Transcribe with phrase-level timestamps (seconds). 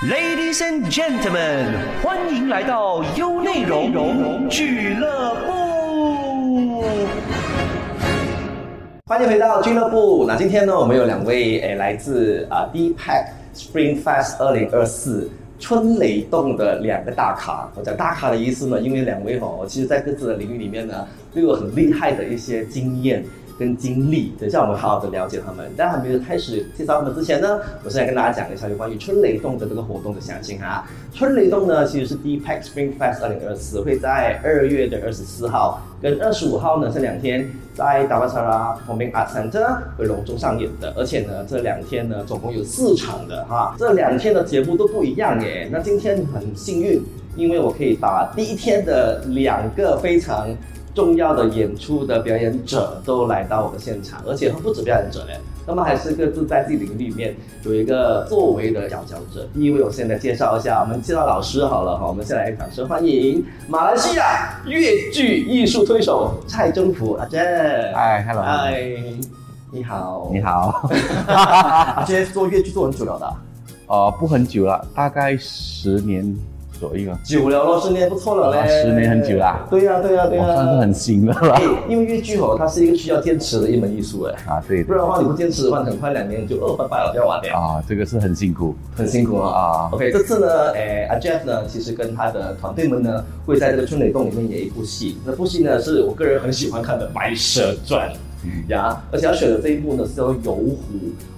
[0.00, 6.84] Ladies and gentlemen，欢迎来到优内容俱乐部。
[9.06, 10.24] 欢迎回到俱乐部。
[10.24, 17.68] 那今天呢，我们有两位诶，来自啊 D Pack Spring Fest 二零二四春雷动的两个大咖。
[17.74, 21.04] 我讲大咖的意思呢，因为两位哦，其实在各自的领域里面呢，
[21.34, 23.24] 都有很厉害的一些经验。
[23.58, 25.68] 跟经历，等一下我们好好的了解他们。
[25.76, 30.86] 但还没有开始介绍他们之前呢，我先来跟大家讲一下有关于春雷动的这个活动的详情哈。
[31.12, 39.02] 春雷动呢，其实是 Deepak Spring Fest 二零二四会在二月的二十四号跟二十五号呢这两天在 d a v a s a r a p o m
[39.02, 40.92] i n Art Center 会隆重上演的。
[40.96, 45.68] 而且呢，这两天呢总共有四场的哈，这两天的节目都不一样耶。
[45.72, 47.02] 那今天很幸运，
[47.34, 50.48] 因为我可以把第一天的两个非常。
[50.98, 59.46] 重要的演出的表演者都来到我的现场，而且不止表演者嘞，他们还是各自在自己领域里面有一个作为的佼佼者。
[59.54, 67.38] 第一位，我现在介绍一下，我们介绍老师好了哈，我们先来掌声欢迎马来西亚粤剧艺术推手蔡征福阿杰。
[67.94, 68.82] 嗨，Hello，嗨，
[69.70, 70.90] 你好，你好。
[71.28, 73.36] 阿杰做粤剧做很久了的？
[73.86, 76.36] 呃，不很久了，大概十年。
[76.78, 79.66] 左右啊久了咯，十年不错了嘞，十年很久啦。
[79.70, 81.60] 对呀，对呀，对呀，算是很新的了。
[81.88, 84.34] 因为越剧哦，它是一个需要坚持的一门艺术哎。
[84.46, 84.84] 啊，对。
[84.84, 87.48] 不然的话，你不坚持的话，很快两年就二拜拜了，就要完了。
[87.52, 89.48] 啊，这个是很辛苦，很辛苦啊。
[89.50, 95.18] 啊，OK，这次呢，诶，阿 Jeff 呢，其实跟他的团队们呢，会在这个春雷洞里面演一部戏。
[95.24, 98.08] 那部戏呢，是我个人很喜欢看的《白蛇传》。
[98.68, 100.76] 呀，而且他选的这一部呢是叫游湖。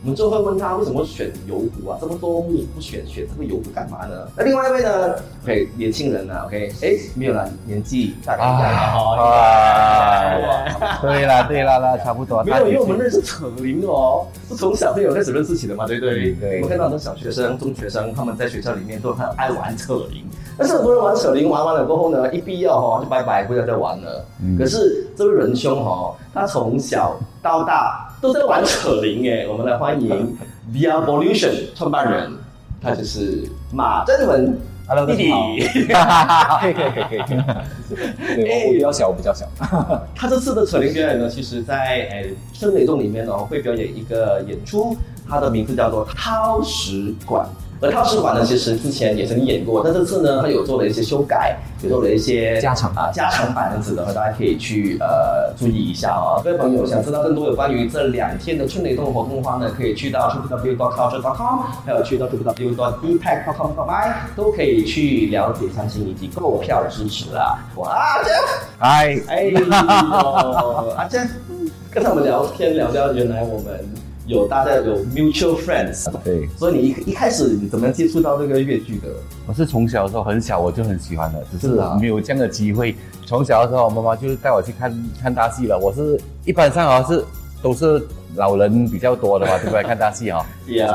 [0.03, 1.98] 我们就会问他为什么选游湖啊？
[2.00, 4.27] 这么多木不选，选这个游湖干嘛呢？
[4.34, 8.56] 那另外一位呢？OK，年轻人呢？OK，哎，没有了，年纪大概啊，
[11.02, 12.42] 对啦对啦啦，差不多。
[12.44, 16.33] 没有，因为我们认识扯铃哦，是从小朋友开始认识起的嘛，对不对？
[16.33, 16.56] 对。
[16.56, 20.24] 我们看到很多小学生、中学生，他们在学校里面都很爱玩扯铃。
[20.56, 24.24] 但是很多人玩扯铃玩完了过后呢，一毕业哈就拜拜，不要再玩了。
[24.58, 26.99] 可是这位仁兄哈，他从小
[27.42, 28.06] 到大。
[28.20, 30.08] 都在玩扯铃哎，我们来欢迎
[30.72, 32.30] The Evolution 创办人，
[32.83, 35.30] 他就是马振文，Hello 弟弟，
[36.60, 37.34] 可以可以可以可
[38.36, 39.46] 以， 哎，我比较小，我比较小。
[40.14, 41.77] 他这次的扯铃表演呢，其实在
[42.10, 44.94] 诶春雷洞里面呢会表演一个演出，
[45.27, 47.46] 它的名字叫做掏石馆。
[47.83, 56.42] 而套式馆呢，其实之前也曾经演过，但这次呢，它有做了一些修改，也做了一些加长啊加长版子的，大家可以去呃注意一下啊。
[56.45, 67.58] 各位朋友想知道更多有关于这两天的春雷动活动的话呢，可以去到 www.culture.com，还有去到 www.dpack.com.my，都可以去了解详情以及购票支持啦。
[67.77, 68.30] 哇，阿珍，
[68.79, 69.51] 嗨，哎，
[70.98, 71.27] 阿珍，
[71.90, 74.09] 刚才我们聊天聊到原来我们。
[74.30, 79.08] 有大家有 mutual friends，对，所以你一一开始你怎么样接触到这个粤剧的？
[79.46, 82.95] 我是从小的时候很小我就很喜欢的，只是没有这样的机会。
[83.27, 85.77] 从小的时候，妈妈就带我去看看大戏了。
[85.77, 87.24] 我是一般上啊是
[87.61, 89.83] 都是老人比较多的嘛， 对不对？
[89.83, 90.46] 看大戏哈，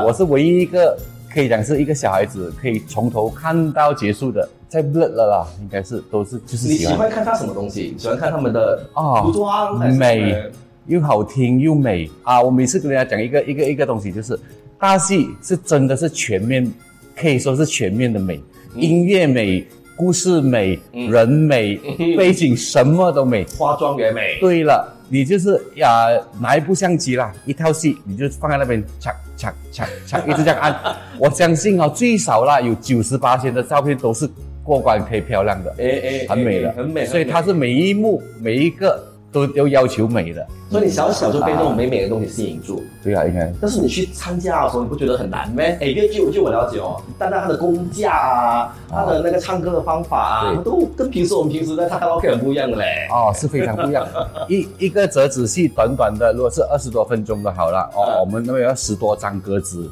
[0.04, 0.96] 我是唯一一个
[1.32, 7.94] 可以讲是一个小孩子可以从头看到结束的，在不了啦，应该是都是就是喜欢看他什么东西？
[7.98, 10.50] 喜欢看他们的啊服装美。
[10.86, 12.40] 又好听又美啊！
[12.40, 14.38] 我每次跟大家讲一个一个一个东西，就是
[14.78, 16.70] 大戏是真的是全面，
[17.16, 18.40] 可以说是全面的美，
[18.76, 21.76] 音乐美，故事美，人美，
[22.16, 24.38] 背景什么都美，化妆也美。
[24.40, 26.06] 对了，你就是呀，
[26.40, 30.78] 拿一部相机啦，一套戏你就放在那边，抢抢抢抢，一直这样按。
[31.18, 34.28] 我相信哦，最少啦，有九十八千的照片都是
[34.62, 37.06] 过关可以漂亮的，哎哎，很美的，很美。
[37.06, 39.04] 所以它是每一幕每一个。
[39.36, 42.82] 都都要求美的，所以你小小就被那种美美的东西吸引住。
[43.04, 43.52] 对啊，应该。
[43.60, 45.62] 但是你去参加的时候，你不觉得很难吗？
[45.62, 53.06] 哎，因为，据我了解哦，单单它的工价啊，他的那个唱歌的方法啊，都跟平时我们平时在唱卡拉 OK 很不一样的嘞。
[53.10, 54.06] 哦，是非常不一样。
[54.48, 57.90] 一一个折子戏，短短的，如果是二十多分钟的好了。
[57.94, 59.86] 哦，我们那边要十多张歌词，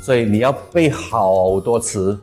[0.00, 2.18] 所以你要背好多词，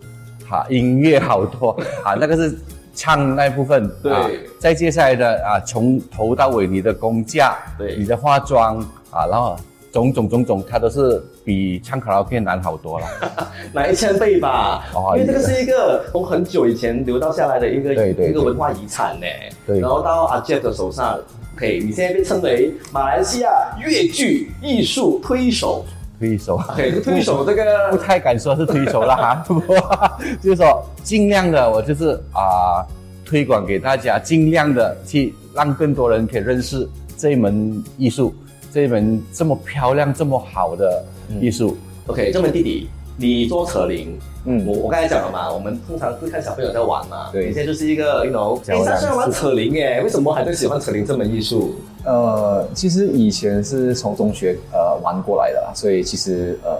[0.50, 1.70] 哈，音乐好多
[2.04, 2.58] 啊，那个是。
[2.94, 4.12] 唱那部分，对，
[4.60, 8.78] 再接下来的啊，从头到尾你的工价，对，你的化妆
[9.10, 9.56] 啊，然后
[9.92, 13.08] 种种种种，它都是比唱卡拉 OK 难好多了，
[13.74, 14.86] 难一千倍吧？
[14.94, 19.26] 哦，因为这个是一个从很久以前留到下来的一个一个文化遗产呢。
[19.66, 21.20] 对，然后到阿 Jeff 的手上，
[21.56, 23.50] 可以，你现在被称为马来西亚
[23.80, 25.84] 粤剧艺术推手。
[26.24, 27.92] 推手，对，推手 这个。
[27.92, 29.44] 不太敢说是推手了哈，
[30.42, 32.86] 就是说尽量的，我就是啊
[33.26, 36.88] 推广给大家，尽量的去让更多人可以认识
[37.18, 38.34] 这一门艺术，
[38.72, 41.04] 这一门这么漂亮、这么好的
[41.42, 41.78] 艺术。
[42.08, 44.66] OK，这门弟弟，你做扯铃，嗯。
[44.66, 47.48] 我我刚才讲了嘛，我们通常是看小朋友在玩嘛，对。
[47.48, 51.76] 你现在就是一个，you know，哎，小两他虽然玩扯铃哎，为什么还在喜欢扯铃这门艺术？
[52.04, 56.72] 呃，其实以前是从中学呃玩过来的啦，所以其实呃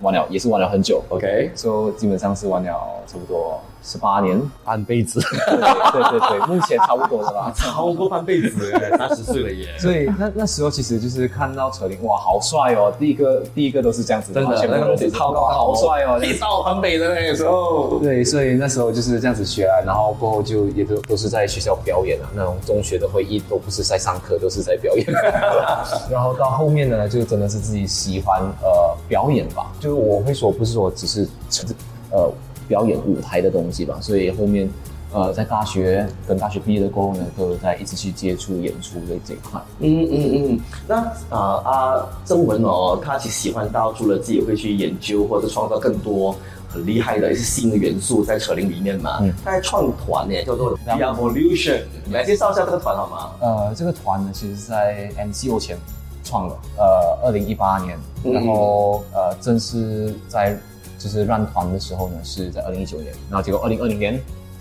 [0.00, 1.02] 玩了也是玩了很久。
[1.08, 2.68] OK 所以基本上是玩了
[3.06, 5.20] 差不多十八年，半辈子。
[5.20, 7.52] 对对对，目前差不多的啦。
[7.56, 12.92] 超过半辈子耶，三十岁了耶，所以那那时候其实就是看到扯铃，哇，好帅哦！
[12.98, 16.18] 第一个第一个都是这样子，真的，全部那个东西都是超高，好帅哦！
[16.18, 17.98] 这样子地到环北的那个时候。
[18.00, 25.06] 对，所以那时候就是这样子学来，然后过后就也都都是在学校表演啊，那种中学的会议都不是在上课，都是在表演。
[26.10, 31.28] 然后到后面呢，就真的是自己喜欢呃表演吧，就是我会说不是说只是
[32.10, 32.30] 呃
[32.68, 34.68] 表演舞台的东西吧，所以后面
[35.12, 39.60] 呃在大学跟大学毕业的过后呢，都有在一直去接触演出的这一块。
[39.78, 40.96] 嗯嗯嗯，那
[41.30, 46.34] 啊啊，曾文哦，他其实喜欢到除了自己会去研究或者创造更多
[46.68, 49.32] 很厉害的一些新的元素在扯铃里面嘛，嗯。
[49.44, 53.30] 他还创团呢，叫做 The Evolution，你来介绍一下这个团好吗？
[53.40, 55.78] 呃，这个团呢，其实是在 MCO 前
[56.24, 58.32] 创的，呃，二零一八年，嗯。
[58.32, 60.58] 然后呃，正式在
[60.98, 64.20] 就是乱团的时候呢，是在二零一九年，然后结果二零二零年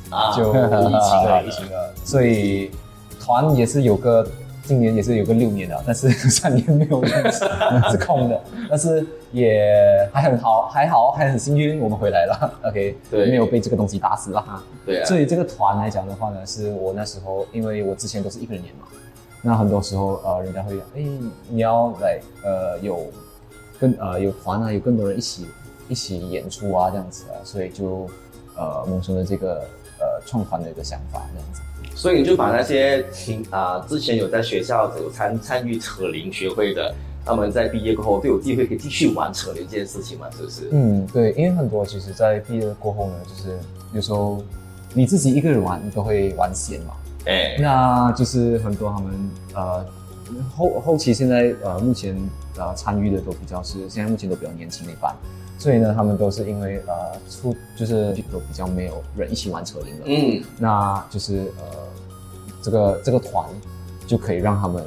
[0.10, 2.72] 啊，就疫情了， 疫情了，所以
[3.20, 4.28] 团也是有个
[4.64, 7.04] 今年也是有个六年了，但是 三年没有
[7.90, 13.30] 是空的，但是也还很好，还好还很幸运我们回来了，OK，对。
[13.30, 14.64] 没有被这个东西打死啦。
[14.86, 18.88] 对啊，所以这个团来讲的话呢，是我那时候，因为我之前都是一个人演嘛，
[19.42, 21.04] 那很多时候呃，人家会哎，
[21.50, 23.06] 你要来呃有
[23.80, 25.46] 跟呃有团啊，有更多人一起
[25.88, 28.10] 一起演出啊这样子啊，所以就
[28.56, 29.66] 呃萌生了这个
[30.00, 31.62] 呃创团的一个想法这样子。
[31.96, 36.94] 所以你就把那些听啊、之前有在学校有参参与扯铃学会的，
[37.26, 40.68] 他们在毕业过后都有机会可以继续玩扯铃这件事情嘛，是不是？
[40.72, 43.58] 嗯，对，因为很多其实，在毕业过后呢，就是
[43.94, 44.44] 有时候
[44.94, 46.94] 你自己一个人玩，你都会玩闲嘛。
[47.28, 49.86] 哎、那就是很多他们呃
[50.56, 52.16] 后后期现在呃目前
[52.58, 55.16] 呃参与的都比较是现在目前都比较年轻的一班，
[55.58, 61.88] 所以呢他们都是因为呃出就是都比较没有人一起玩扯铃的，嗯，那就是呃
[62.62, 63.48] 这个这个团
[64.06, 64.84] 就可以让他们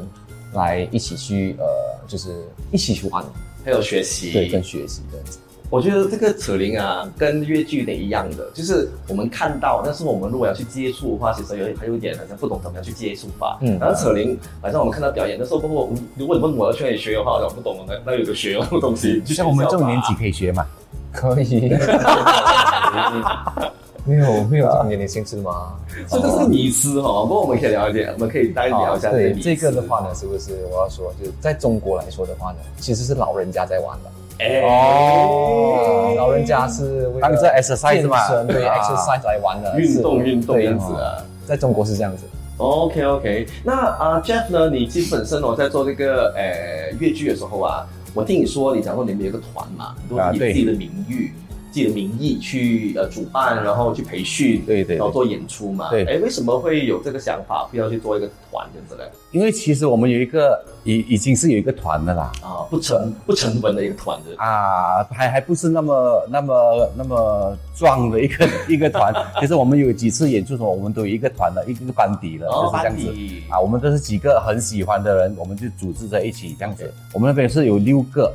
[0.54, 1.64] 来一起去呃
[2.06, 3.24] 就是一起去玩，
[3.64, 5.38] 还有学习，对，跟学习这样子。
[5.70, 13.58] 我觉得这个扯铃啊，跟越剧得一样的，就是我们看到，但是我们如果要去接触的话，其实有还有一点好像不懂怎么样去接触吧。
[13.60, 20.64] 嗯然后扯铃，反正我们看到表演的时候，包括如果你问我要去哪里学的话，我讲不懂那那有个学的东西，就像我们这种年纪可以学嘛。
[21.12, 21.68] 可以，
[24.04, 25.74] 没有没有这种年龄限制吗？
[26.08, 27.22] 这个是个迷思哈。
[27.22, 34.10] 不过我们可以聊一点，我们可以再聊一下对迷思这个的话呢，是不是我要说，就是在中国来说的话呢，其实是老人家在玩的。
[34.38, 41.22] 哎哦，老人家是当这 exercise 嘛对啊 exercise 来玩的，运动运动这样子啊。
[41.46, 42.24] 在中国是这样子。
[42.58, 44.68] OK OK，那啊、Jeff 呢？
[44.68, 51.32] 你其实本身哦，在做这个呃越剧的时候啊，我听你说你讲过你们有个团嘛，都以自己的名誉、
[51.78, 55.90] 自己的名义去呃主办，然后去培训，对对对然后做演出嘛。
[55.90, 59.08] 对哎，为什么会有这个想法，非要去做一个团这样子嘞？
[59.30, 64.42] 因为其实我们有一个已已经是有一个团的啦，啊，不成不成文的一个团的。
[64.42, 69.14] 啊，还还不是那么那么那么壮的一个一个团。
[69.38, 73.60] 其实我们有几次演出的时候，我们都有一个团的一个班底了，哦就是这样子啊。
[73.60, 76.92] 我们都是几个很喜欢的人，我们就组织在一起这样子。
[77.12, 78.32] 我们那边是有六个，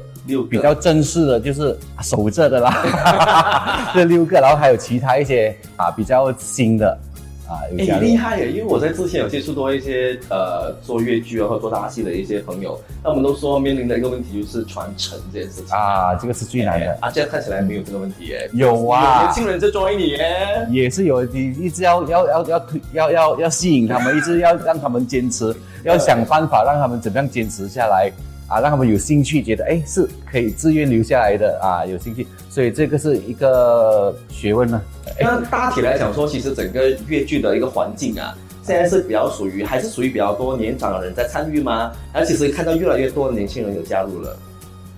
[0.49, 6.97] 比较正式的，就是守着的啦， 这六个，然后还有其他一些啊比较新的
[7.45, 8.49] 啊有哎，厉害耶！
[8.49, 15.75] 因为我在之前有接触多一些呃做越剧啊或者做大戏的一些朋友，他们都说面临的一个问题就是传承这件事情。
[15.75, 16.97] 啊，这个是最难的。
[17.01, 18.49] 啊，现在看起来没有这个问题耶。
[18.53, 20.67] 有啊有年轻人在追你耶。
[20.71, 25.53] 也是有你一直要要要要推要要要吸引他们，一直要让他们坚持，
[25.83, 28.09] 要想办法让他们怎么样坚持下来
[28.53, 34.79] 啊，让他们有兴趣，觉得哎是可以自愿留下来的啊，有兴趣，所以这个是一个学问呢。
[35.19, 41.91] 那大体来讲说，其实整个粤剧的一个环境啊，现在是比较属于还是属于比较多年长的人在参与吗？
[42.13, 44.37] 而其实看到越来越多的年轻人有加入了，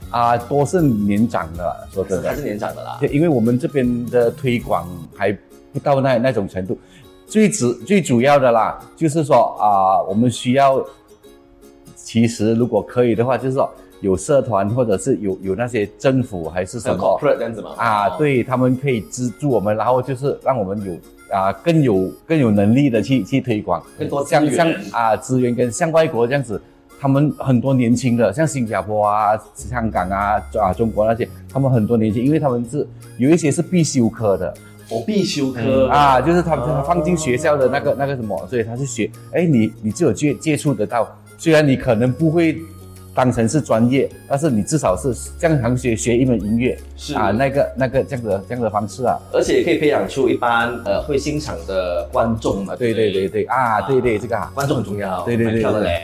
[0.09, 2.97] 啊，多是年长的啦，说真的还，是年长的啦。
[2.99, 4.85] 对，因为我们这边的推广
[5.15, 5.31] 还
[5.71, 6.77] 不到那那种程度，
[7.25, 10.85] 最主最主要的啦，就是说啊、我们需要，
[12.15, 13.69] 其实如果可以的话，就是说
[13.99, 17.71] 有社团或者是有有那些政府还是什么这样子嘛。
[17.75, 20.93] 啊，哦，对他们可以资助我们，然后就是让我们有
[21.35, 26.61] 啊更有更有能力的去去推广，更多像像啊资源跟像外国这样子
[27.01, 34.53] 他们很多年轻的，像新加坡啊、香港啊、啊中国那些，他们很多年轻，因为他们是有一些是必修科的。
[34.89, 41.05] 我必修科啊，就是他们哦放进学校的那个那个什么，所以他是学，哎，你你就有接接触得到，
[41.37, 42.57] 虽然你可能不会
[43.13, 52.75] 当成是专业，但是你至少是这样行学学一门音乐是啊，那个那个这样的这样的方式啊，而且也可以培养出一般呃会欣赏的观众嘛。
[52.75, 55.21] 对不对对对啊，对对这个啊，观众很重要。
[55.23, 56.01] 对对对蛮漂亮。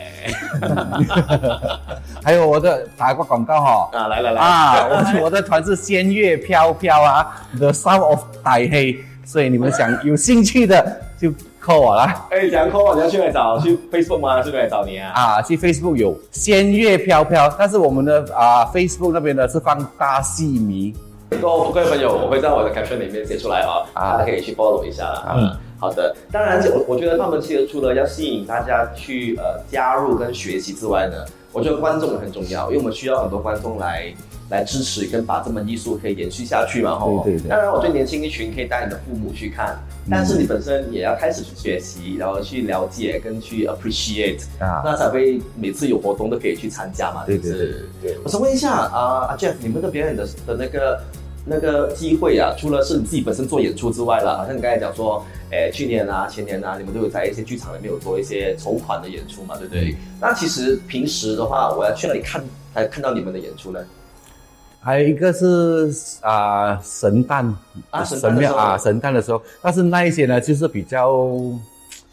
[2.24, 11.30] 还有我的打个广告哈、啊，来来来啊，我我的团是仙乐飘飘啊，The Sound of 歹黑，所以你们想有兴趣的就
[11.64, 12.26] call 我啦。
[12.30, 13.58] 哎，讲扣，你要去哪里找？
[13.58, 14.42] 去 Facebook 吗？
[14.42, 15.12] 去哪里找你啊？
[15.14, 20.94] 啊，去 Facebook 有仙乐飘飘，但是我们的啊 Facebook 那边呢是放大戏迷
[21.30, 25.34] 各各位朋友，我会在我的 caption 里面写出来啊，啊大家可以去 follow 一下啊。
[25.36, 34.04] 嗯好的，当然，我我觉得他们其实除了要吸引大家去呃加入跟学习之外呢，我觉得观众很重要，因为我们需要很多观众来
[34.52, 37.22] 来支持跟把这门艺术可以延续下去嘛，吼。
[37.24, 44.82] 对对对当然，我觉得年轻一群可以带你的父母去看，但是你本身也要开始去学习，然后去了解跟去 appreciate，啊。
[44.84, 47.52] 那才会每次有活动都可以去参加嘛，对对
[48.02, 51.02] 对我想问一下啊，阿 Jeff，你们的表演的的那个
[51.46, 59.96] 那个机会啊，除了是你自己本身做演出之外了，好像你刚才讲说，诶，去年啊、前年啊，你们都有在一些剧场里面有做一些筹款的演出嘛，对不对？
[60.20, 62.44] 那其实平时的话，我要去哪里看
[62.74, 63.80] 才看到你们的演出呢？
[64.84, 65.90] 还有一个是
[66.22, 67.46] 啊神诞
[67.90, 71.24] 啊神庙啊神诞的时候，但是那一些呢就是比较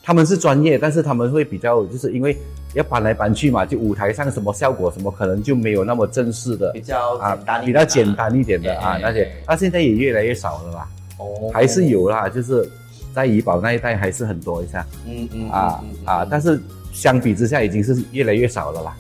[0.04, 2.38] 他们是专业，但是他们会比较就是因为
[2.76, 7.36] 要搬来搬去嘛，就舞台上什么效果什么可能就没有那么正式的比较啊。
[7.66, 11.50] 比较简单一点的啊哎那些哎，那现在也越来越少了啦，哦。
[11.52, 12.70] 还是，有啦，就是
[13.16, 14.86] 在怡保那一带还是很多一下。
[15.08, 16.62] 嗯嗯啊啊，但是
[16.94, 18.96] 相比之下已经是越来越少了啦。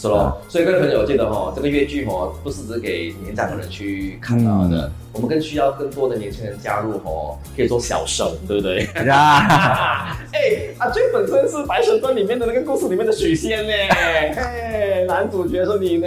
[0.00, 8.86] 是咯，所以各位朋友记得哈、这个越剧哈、不是只给年长的人去看到的，嗯我们更需要更多的年轻人加入哈、可以做小生，对不对？
[9.04, 13.72] 呀， 哎，阿俊本身是《白蛇传》里面的那个故事里面的许仙呢，
[14.36, 16.06] 嘿，男主角是你呢。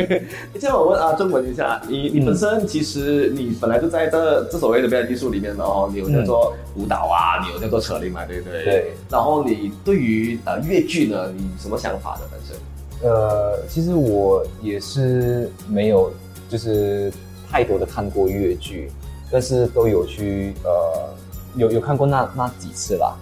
[0.58, 8.64] 这样我问阿正文一下，你你本身其实你本来就在这这所谓的表演艺术里面的，哦，你有在做舞蹈啊，你有在做扯铃嘛，对不对？
[8.64, 8.92] 对。
[9.08, 12.56] 然后你对于呃越剧呢，你什么想法的本身？
[13.02, 16.12] 呃，其实我也是没有，
[16.48, 17.12] 就是
[17.50, 18.90] 太多的看过粤剧，
[19.30, 21.08] 但是都有去呃
[21.56, 23.16] 有有看过那那几次啦。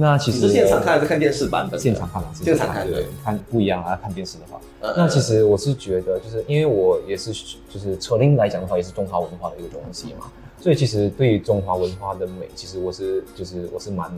[0.00, 1.78] 那其实是现场看还是看电视版本的？
[1.78, 3.98] 现场看嘛，现场看对对，看不一样啊。
[4.00, 7.32] 看电视的话，呃那其实我是觉得，就是因为我也是
[7.68, 10.30] 就是扯铃来讲的话，也是中华文化的一个东西嘛，
[10.60, 14.08] 所以其实对于中华文化的美，其实我是就是我是蛮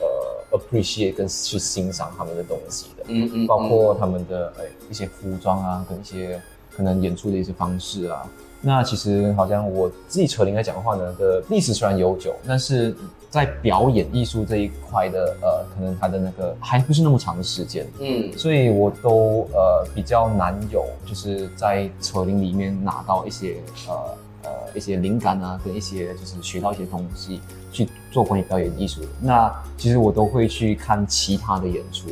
[0.00, 3.04] 呃 appreciate 跟去欣赏他们的东西的。
[3.08, 6.40] 嗯嗯包括他们的呃一些服装啊，跟一些
[6.74, 8.26] 可能演出的一些方式啊。
[8.62, 12.94] 那其实好像我自己扯铃来讲的话呢，的历史虽然悠久，但是
[13.30, 23.56] 在表演艺术这一块的呃，可能它的那个还不是那么长的时间，嗯所以我都呃比较难有就是在扯铃里面拿到一些
[23.88, 23.94] 呃
[24.42, 27.40] 呃一些灵感啊，跟一些就是学到一些东西
[27.72, 29.08] 去做关于表演艺术的。
[29.20, 32.08] 那其实我都会去看其他的演出，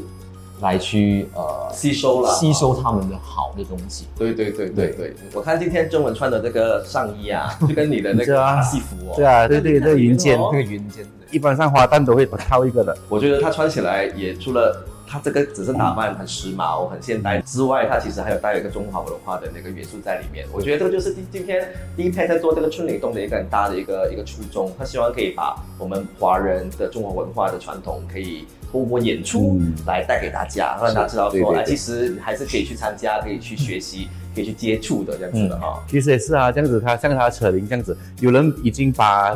[0.61, 4.07] 来去呃吸收了吸收他们的好的东西。
[4.17, 12.97] 对对对对对，我看今天中文穿的这个上衣啊， 就跟你的那个戏服哦，对啊，对对，这个云肩，哦那个云肩，一般上花旦都会套一个的。
[13.09, 20.47] 我觉得他穿起来也除了他这个只是打扮很时髦、很现代之外，他其实还有带有一个中华文化的那个元素在里面。
[20.53, 28.47] 我觉得这个就是今今天第一 p 在做这个春雷动的一个很大的一个一个初衷，他希望可以把我们华人的中华文化的传统可以。
[28.71, 35.83] 通过演出嗯来带给大家，让大家知道说，哎，其实还是可以去参加，可以去学习，可以去接触的这样子的哈。
[35.89, 39.35] 其实也是啊，这样子他像他扯铃这样子，有人已经把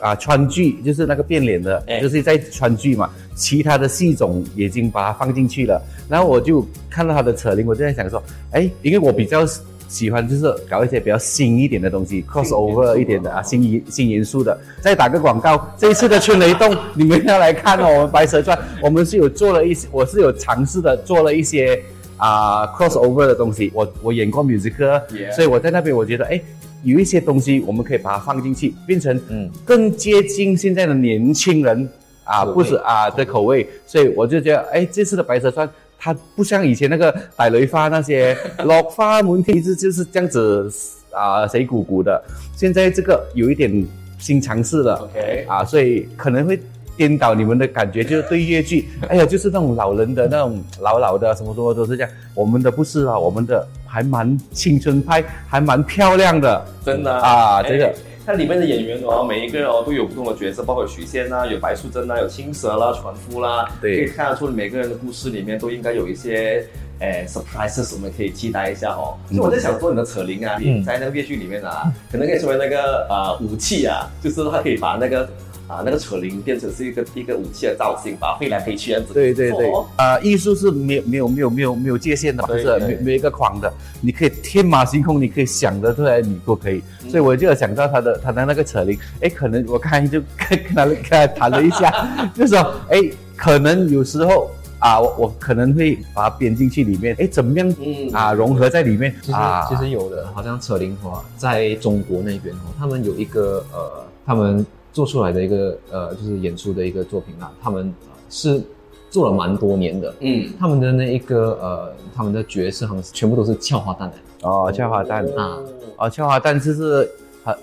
[0.00, 5.80] 啊川剧就是那个变脸的，哎就是在川剧嘛，其他的戏种已经把它放进去了。
[6.08, 9.46] 然后我就看到他的扯铃，我就在想说，哎，因为我比较
[9.88, 14.58] 喜欢就是搞一些比较新一点的东西，crossover 一点的啊，新元新元素的。
[14.80, 21.80] 再打个广告，这一次的春雷动，你们要来看哦，我们白蛇传，我们是有做了一些，我是有尝试的做了一些。
[22.16, 26.40] 啊、c r o s s o v e r 的东西，我我演过 musical，、Yeah 所以我在那边我觉得，哎，
[26.84, 29.50] 有一些东西我们可以把它放进去，变成嗯。
[29.64, 31.88] 更接近现在的年轻人
[32.24, 40.70] 啊，不是啊的口味，所以我就觉得，哎，这次的白蛇传它不像以前那个百雷发那些 落花门天子就是这样子
[41.10, 42.22] 啊谁鼓鼓的，
[42.56, 43.86] 现在这个有一点
[44.18, 44.96] 新尝试了。
[44.96, 46.58] OK 啊，所以可能会
[46.96, 57.94] 颠倒你们的感觉，就是对越剧， 哎呀，就是那种老人的那种老老的什么什么都是这样，我们的不是啊，我们的还蛮青春派，还蛮漂亮的，真的啊，这个。
[58.26, 66.66] 它里面的演员哦，每一个人哦都有不同的角色，包括许仙啊，有白素贞啊，有青蛇啦、船夫啦，对，可以看得出每个人的故事里面都应该有一些
[67.00, 69.12] 诶 surprises，我们可以期待一下哦。
[69.28, 75.28] 所以我在想说，你的扯铃啊，在那个越剧里面啊，可能可以成为那个呃武器啊，就是它可以把那个。
[75.66, 79.14] 啊，那个扯铃变成是一个一个武器的造型，把飞来飞去样子。
[79.14, 86.82] 对对对，啊，艺术是没有没有没有没有没有界限的，就是没没一个框的，你可以天马行空，你可以想得出来，你都可以。
[87.08, 92.58] 所以我就想到他的他的那个扯铃，哎，可能我看就跟跟他跟他谈了一下， 就说，
[92.90, 93.00] 哎，
[93.34, 97.74] 可能有时候啊，我我可能会把它编进去里面，哎，怎么样？
[97.80, 99.14] 嗯啊，融合在里面。
[99.22, 99.38] 其实
[99.70, 104.66] 其实有的，好像扯铃花，在中国那边哦，他们有一个呃，他们。
[104.94, 107.92] 做出来的一个呃，就是演出的一个作品啊，他们
[108.30, 108.62] 是
[109.10, 115.58] 做了蛮多年的，嗯，他们的那一个呃，他们的角色好像全部都是俏花旦的哦，俏花旦啊，
[115.98, 117.06] 哦，俏花旦就是。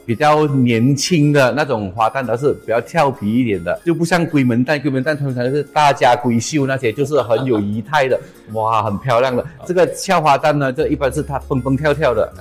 [0.06, 4.80] 比较年轻的那种花旦，都是比较俏皮一点的，就不像闺门旦。
[4.80, 8.20] 闺门旦通常是大家闺秀那些，就是很有仪态的，
[8.54, 9.46] 哇，很漂亮的。
[9.66, 12.32] 这个俏花旦呢，这一般是她蹦蹦跳跳的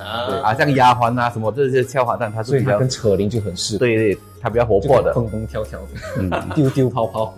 [0.43, 3.77] 啊，像丫鬟啊什么这些俏花旦，她是比较跟扯铃就很适。
[3.77, 5.79] 对对，他比较活泼的，蹦蹦跳跳
[6.29, 7.33] 的， 丢丢泡泡。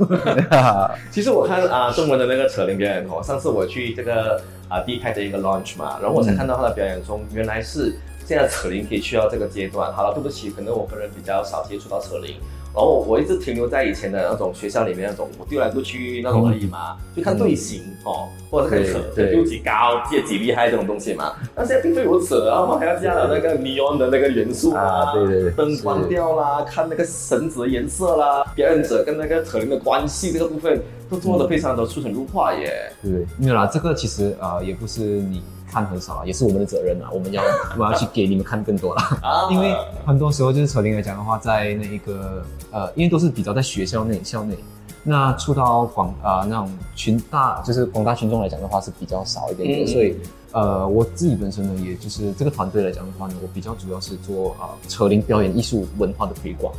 [1.11, 7.95] 其实我看啊，中文的那个扯铃表演哦，上次我去这个啊 D 派的一个 launch 嘛，然后我才看到他的表演中，原来是。
[8.25, 12.35] 现在扯铃可以去到这个阶段，好了，对不起，可能我个人比较少接触到扯铃，
[12.73, 21.33] 然后我一直停留在以前的那种学校里面那种，我丢来丢去那种而已嘛，就看队形哦，或者是扯丢几高，接几厉害这种东西嘛。
[21.55, 32.91] 那现在并非如此，然后我们还要加了那个 neon 的那个元素啊，对对对，灯光调啦，看那个绳子的颜色啦，表演者跟那个扯铃的关系这个部分都做的非常的出神入化耶。
[33.01, 35.43] 对，没有啦，这个其实啊也不是你。
[35.73, 37.41] 看很少啊，也是我们的责任啊，我们要
[37.73, 39.47] 我们要去给你们看更多啦。
[39.49, 39.75] 因为
[40.05, 44.55] 很多时候就是扯铃来讲的话，在那一个呃，因为都是比较在学校内校内，
[45.03, 49.91] 那出到广啊那种群大，就是广大群众来讲的话是比较少一点的。
[49.91, 50.15] 所以
[50.51, 56.71] 呃，我自己本身呢，也就是这个团队来讲的话呢，我比较主要是做啊扯铃表演艺术文化的推广，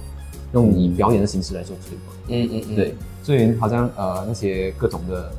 [0.52, 2.16] 用以表演的形式来做推广。
[2.28, 5.32] 嗯嗯嗯，对，所以好像呃那些各种的。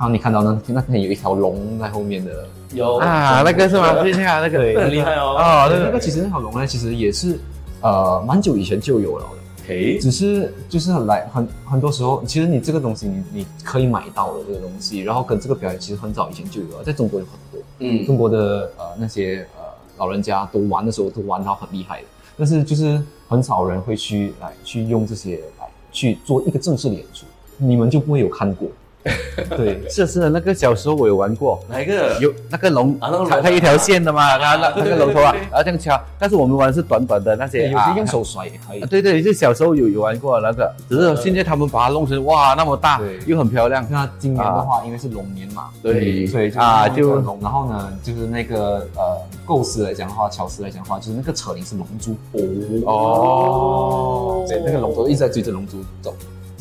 [0.00, 3.92] 然后你看到那那边有一条龙在后面的，有啊，那个是吗？
[4.02, 5.36] 对啊，那个很厉害哦。
[5.36, 7.38] 哦，那个其实那条龙呢，其实也是
[7.82, 9.62] 呃蛮久以前就有了的。
[9.62, 17.60] OK，只是就是很来很很多时候，其实你这个东西你你可以买到的这个东西，然后跟这个表演其实很早以前就有了，在中国有很多。
[17.80, 19.64] 嗯，中国的呃那些呃
[19.98, 22.06] 老人家都玩的时候都玩到很厉害的，
[22.38, 27.26] 但是就是很少人会去来去用这些来去做一个正式的演出，
[27.58, 28.66] 你们就不会有看过。
[29.56, 32.18] 对，是是的，那个小时候我有玩过，哪一个？
[32.20, 35.98] 有那个龙，它它一条线的嘛，它那那个龙头啊，然后这样敲。
[36.18, 38.80] 但是我们玩是短短的那些，有些用手甩也可以。
[38.80, 43.86] 对对，就小时候有有玩过那个，只是现在他们把它弄成哇那么大，又很漂亮。
[43.88, 47.38] 那今年的话，因为是龙年嘛，对，所以啊就龙。
[47.40, 52.14] 然后呢，就是那个呃构思来讲的话，巧思来讲的话，就是那个扯铃是龙珠。
[52.84, 56.14] 哦哦，对，那个龙头一直在追着龙珠走。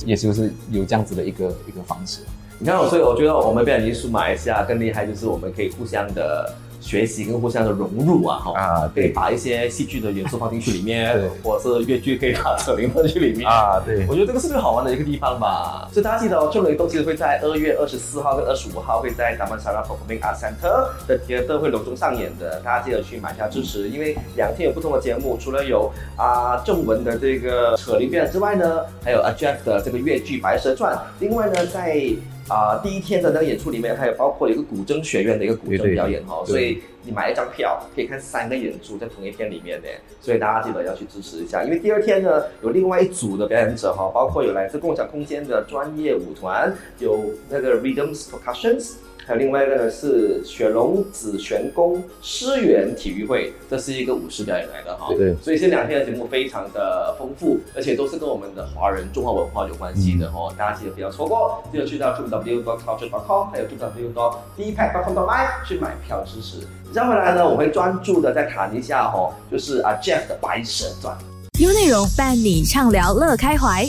[0.05, 2.21] 也就是有这样子的一个一个方式，
[2.57, 6.53] 你看，所以我觉得我们表演艺术马来西亚更厉害，就是我们可以互相的。
[6.79, 15.87] 学习跟互相的融入啊，哈啊，可以把一些戏剧的元素放进去里面，或者是粤剧可以把扯铃放进去里面啊，对，我觉得这个是最好玩的一个地方吧。
[15.91, 32.01] 所以大家记得哦，这雷都其实会在二月二十四号跟二十五号会在咱们 s a r a Performing Arts Center 的节德会隆重上演的，大家记得去买票支持，因为两天有不同的节目，除了有啊正文的这个扯铃表演之外呢，还有阿 Jeff 的这个粤剧《白蛇传》，另外呢在。
[32.49, 39.87] 啊，第一天的那个演出里面还有包括一个古筝学院的一个古筝表演哈，所以你买一张票可以看三个演出在同一天里面的，
[40.19, 48.93] 所以大家记得要去支持一下，因为第二天呢有另外一组的表演者哈，包括有来自共享空间的专业舞团，有那个 Rhythms Percussions。
[49.29, 55.13] 还有另外一个呢，是雪龙紫玄宫诗园体育会，这是一个舞狮表演来的哈。
[55.15, 55.35] 对。
[55.35, 60.51] 所以这两天的节目非常的丰富，而且都是跟我们的华人中华文化有关系的哈。
[60.57, 66.65] 大家记得不要错过，记得去到 www.culture.com，还有 www.dpack.com.my 去买票支持。
[66.91, 71.15] 接回来呢，我会专注的再谈一下哈，就是啊 Jeff 的《白蛇传》。
[71.63, 73.85] 有内容伴你畅聊乐开怀。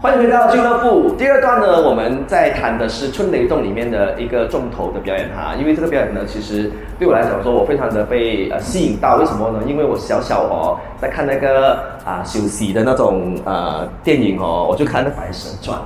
[0.00, 1.12] 欢迎回到俱乐部。
[1.18, 5.56] 第二段呢，我们在谈的是《春雷动》里面的一个重头的表演哈。
[5.58, 9.16] 因为这个表演呢，其实对我来讲说，我非常的被呃吸引到。
[9.16, 9.58] 为什么呢？
[9.66, 15.76] 因为我小小哦，在看那个啊休息的那种呃电影哦，我就看那《白蛇传》。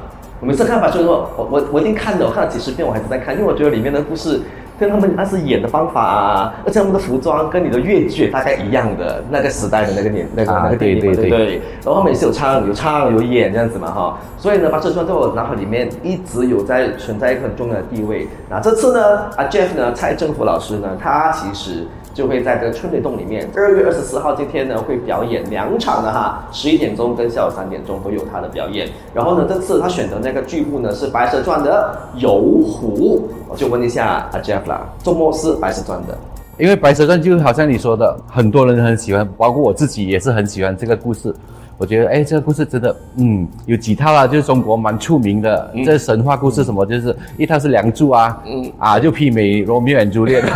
[0.41, 4.43] 我每次看《白蛇传》，我我我一定看的，我看了几十遍，我还是在看，因为我觉得里面的故事。
[4.79, 11.57] 跟他们那是演的方法啊，而且他们的服装跟你的越剧大概一样的那个时代的那个年那个那个电影对对对。
[11.85, 18.27] 然后他们也是有唱有唱有演这样子嘛哈，所以呢，把这段在我脑海里面一直有在存在一个很重要的地位。
[18.49, 21.87] 那这次呢，阿 Jeff 呢，蔡政府老师呢，他其实。
[22.15, 28.89] 就会在这个春雷洞里面，二月二十四号这天呢会表演两场的哈，十一点钟跟下午三点钟都有他的表演。
[29.15, 36.17] 然后呢，这次他选的那个剧目呢是《白蛇传》的游湖，我就问一下阿 Jeff 啦，周末是《白蛇传》的，
[36.59, 41.35] 因为《白蛇传》就好像你说的，很多人很喜欢，包括我自己也是很喜欢这个故事。
[41.83, 45.69] 我觉得，哎，这个故事真的，嗯，有几套啊，就是中国蛮出名的。
[45.85, 50.41] 这神话故事什么，就是一套是《梁祝》啊，嗯，啊，就媲美《罗密欧与朱丽叶》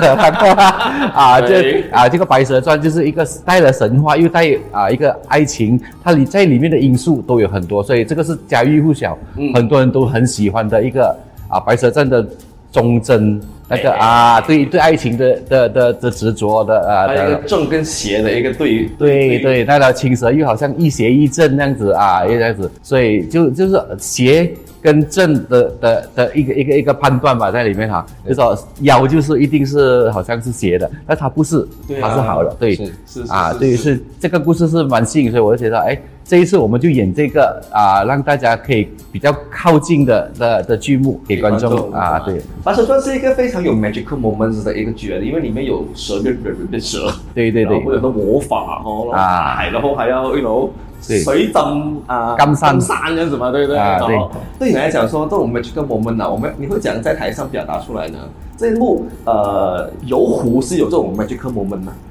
[1.13, 9.19] 啊，这啊，这个《白蛇传》就是一个带了神话，又带啊一个爱情，它里在里面的因素都有很多，所以这个是家喻户晓，
[9.53, 11.09] 很多人都很喜欢的一个
[11.49, 12.25] 啊《白蛇传》的
[12.71, 13.41] 忠贞。
[13.69, 24.49] 那个啊，对对，爱情的的的的执着的啊，一个正跟邪的一个对对对，那条青蛇又好像一邪一正那样子啊，又这样子，所以就就是邪
[24.81, 31.67] 跟正的的的一个一个一个判断吧，在里面哈，就说妖就是一定是好像是邪的，但它不是，
[32.01, 32.77] 它是好的，对，
[33.07, 35.99] 是啊，对，是这个故事是蛮吸引，所以我就觉得哎。
[36.29, 42.19] 这一次我们就演这个啊，让大家可以比较靠近的的的剧目给观众啊。
[42.19, 50.69] 对，白蛇传是一个非常有 magical moments 的一个剧，因为里面有蛇跟人的蛇，对对对，或者说魔法哦，啊，然后还要一楼
[51.01, 51.63] 水浸
[52.09, 53.79] 啊，金山山这样子嘛，对不对？
[53.79, 54.19] 啊，对。
[54.59, 58.19] 对你来讲说这种 magical moment 呢，我们你会怎样在台上表达出来呢？
[58.57, 61.93] 这一幕呃游湖是有这种 magical moment 吗？
[61.93, 62.06] 啊，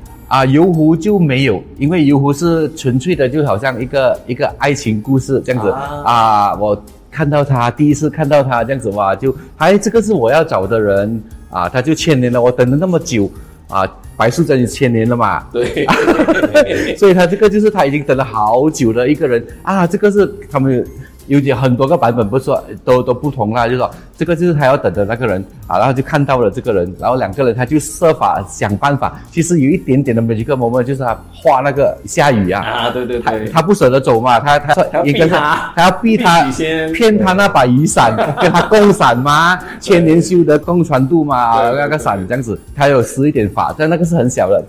[0.45, 6.55] 游湖就没有，因为游湖是纯粹的，就好像一个一个爱情故事这样子啊。
[6.55, 13.31] 我看到他第一次看到他这样子哇，就哎，这个是我要找的人啊，他就千年了，我等了那么久
[13.69, 13.85] 啊，
[14.17, 15.85] 白素贞也千年了嘛，对，
[16.97, 20.85] 所以他这个就是他已经等了好久的一个人啊，这个是他们。
[21.27, 29.19] 有点很多个版本，不是说都都不同啦，就是说这个就是他要等的那个人啊，然后就看到了这个人，然后两个人他就设法想办法。
[29.31, 36.49] 其实有一点点的每一个 moment，就是他画那个下雨啊，啊对对对，他不舍得走嘛，他他一个他他要逼他
[36.93, 44.63] 骗他那把雨伞， 跟他共伞嘛，千年修得共船渡嘛，那个伞这样子，他有施一点法，但那个是很小的，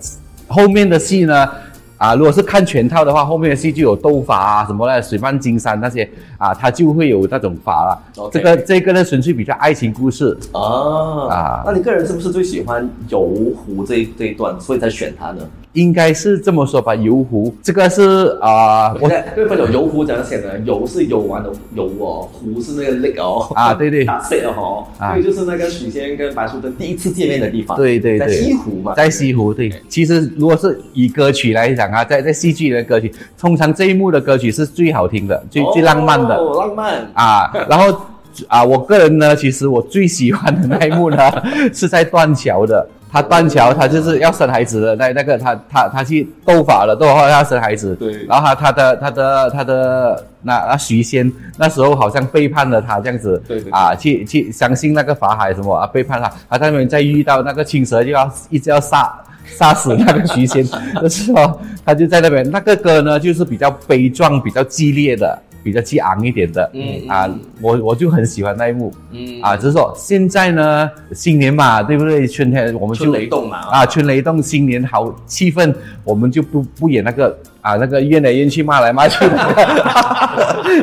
[0.47, 1.47] 后面的戏呢。
[1.97, 6.07] 啊，如果是看全套的话，后面的戏就有斗法啊，什么的水漫金山那些
[6.37, 8.29] 啊，它就会有那种法了。
[8.31, 11.63] 这个这个呢，纯粹比较爱情故事啊啊。
[11.65, 15.41] 那你个人是不是最喜欢游湖这一这一段，所以才选它呢？
[15.73, 20.57] 应该是这么说吧，游湖这个是啊，我各位朋友，游湖怎样写的？
[20.59, 29.71] 游是游玩的游哦，湖是那个 lake 哦啊，对对，打色哦，啊，所以就是那个许仙跟白素贞第一次见面的地方，对对对，在西湖嘛，在西湖对。
[29.87, 37.51] 其实如果是以歌曲来讲啊，在在戏剧的歌曲，通常这一幕的歌曲是最好听的，最最浪漫的，浪漫啊。
[37.69, 38.01] 然后
[38.47, 41.17] 啊，我个人呢，其实我最喜欢的那一幕呢，
[41.73, 42.87] 是在断桥的。
[43.09, 47.95] 他断桥，他就是要生孩子的那那个，他他他去斗法了，斗法要生孩子。
[47.95, 48.25] 对。
[48.25, 53.41] 然后他他的他的他的那那徐仙那时候好像背叛了他这样子。
[53.47, 53.71] 对对。
[53.71, 56.29] 啊，去去相信那个法海什么啊，背叛他。
[56.49, 59.17] 他在那边再遇到那个青蛇，就要一直要杀
[59.55, 62.49] 杀死那个徐仙的时候，他就在那边。
[62.51, 65.37] 那个歌呢，就是比较悲壮、比较激烈的。
[65.63, 67.29] 比较激昂一点的，嗯啊，
[67.59, 72.25] 我我就很喜欢那一幕，嗯啊，就是说现在呢，新年嘛，对不对？
[72.25, 79.35] 春天我们就雷动嘛，啊，春雷动，新年好气氛，我们就不不演那个啊，那个怨来怨去，骂来骂去的，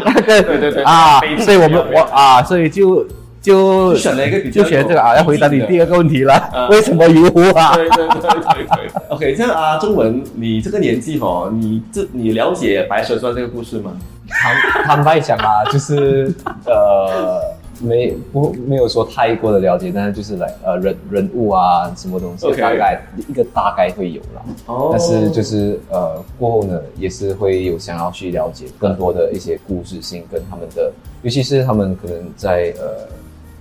[0.05, 3.07] 那个 对对对啊，所以我们我啊，所以就
[3.44, 7.74] 就选了一个，就选这个啊，要回答你第二个问题了，为什么游湖啊？
[7.76, 13.92] 对对对对对， OK，这样啊，中文，你这个年纪哦，你这你了解白蛇传这个故事吗？
[14.30, 16.33] 坦坦白讲啊， 就是
[16.64, 17.38] 呃，
[17.83, 24.40] 没不没有说太过的了解，但是就是来呃人人物啊什么东西，大概一个大概会有啦。
[24.64, 24.88] 哦。
[24.90, 33.07] 但是就是呃过后呢，也是会有想要去了解更多的一些故事性跟他们的，尤其是他们可能在呃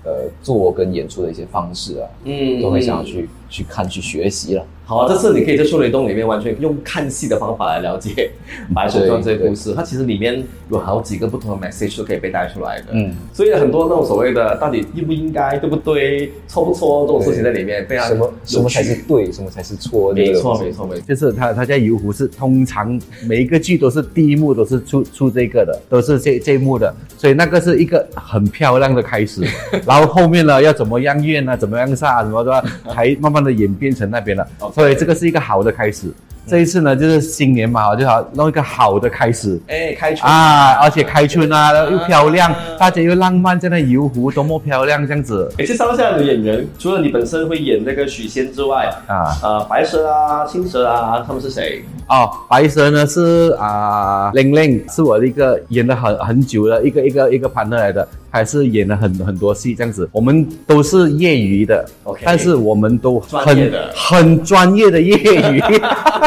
[0.03, 4.65] 呃做跟演出的一些方式啊，嗯，都会想要去去看去学习了。
[4.85, 8.29] 好啊，这次你可以在《树雷洞》里面完全用看戏的方法来了解
[8.73, 9.73] 《白蛇传》这个故事。
[9.73, 12.87] 它其实里面有好几个不同的 message 都可以被带出来的。
[12.91, 20.11] 嗯，所以很多那种所谓的到底应不应该、对不对、错不错这种事情在里面非常什么什么才是对，什么才是错？
[20.11, 21.05] 没错，没错，没错。
[21.07, 29.41] 就是他他在游湖是通常每一个剧都是第一幕都是出出这个的，都是这这一幕的，所以那个是一个很漂亮的开始。
[29.87, 34.47] 然后后面呢要怎么样怨啊，怎么样杀，什么的，才慢慢的演变成那边了。
[34.73, 36.12] 所以这个是一个好的开始。
[36.45, 39.58] 这一次呢，就是新年嘛，就好弄一个好的开始。
[39.67, 45.49] 哎，开春啊，而且开春啊，又漂亮，大家又浪漫，在那游湖多么漂亮，这样子。
[45.58, 51.82] 哎，这上下的演员，除了你本身会演那个许仙之外，啊，呃，白蛇啊，青蛇啊，他们是谁？
[52.10, 58.06] 哦，白蛇呢是啊，玲玲是我的一个演了很很久的一个一个一个 partner 来的。
[58.33, 65.61] 还是演了很很多戏这样子，我们都是业余的，OK，但是我们都很很专业的业余，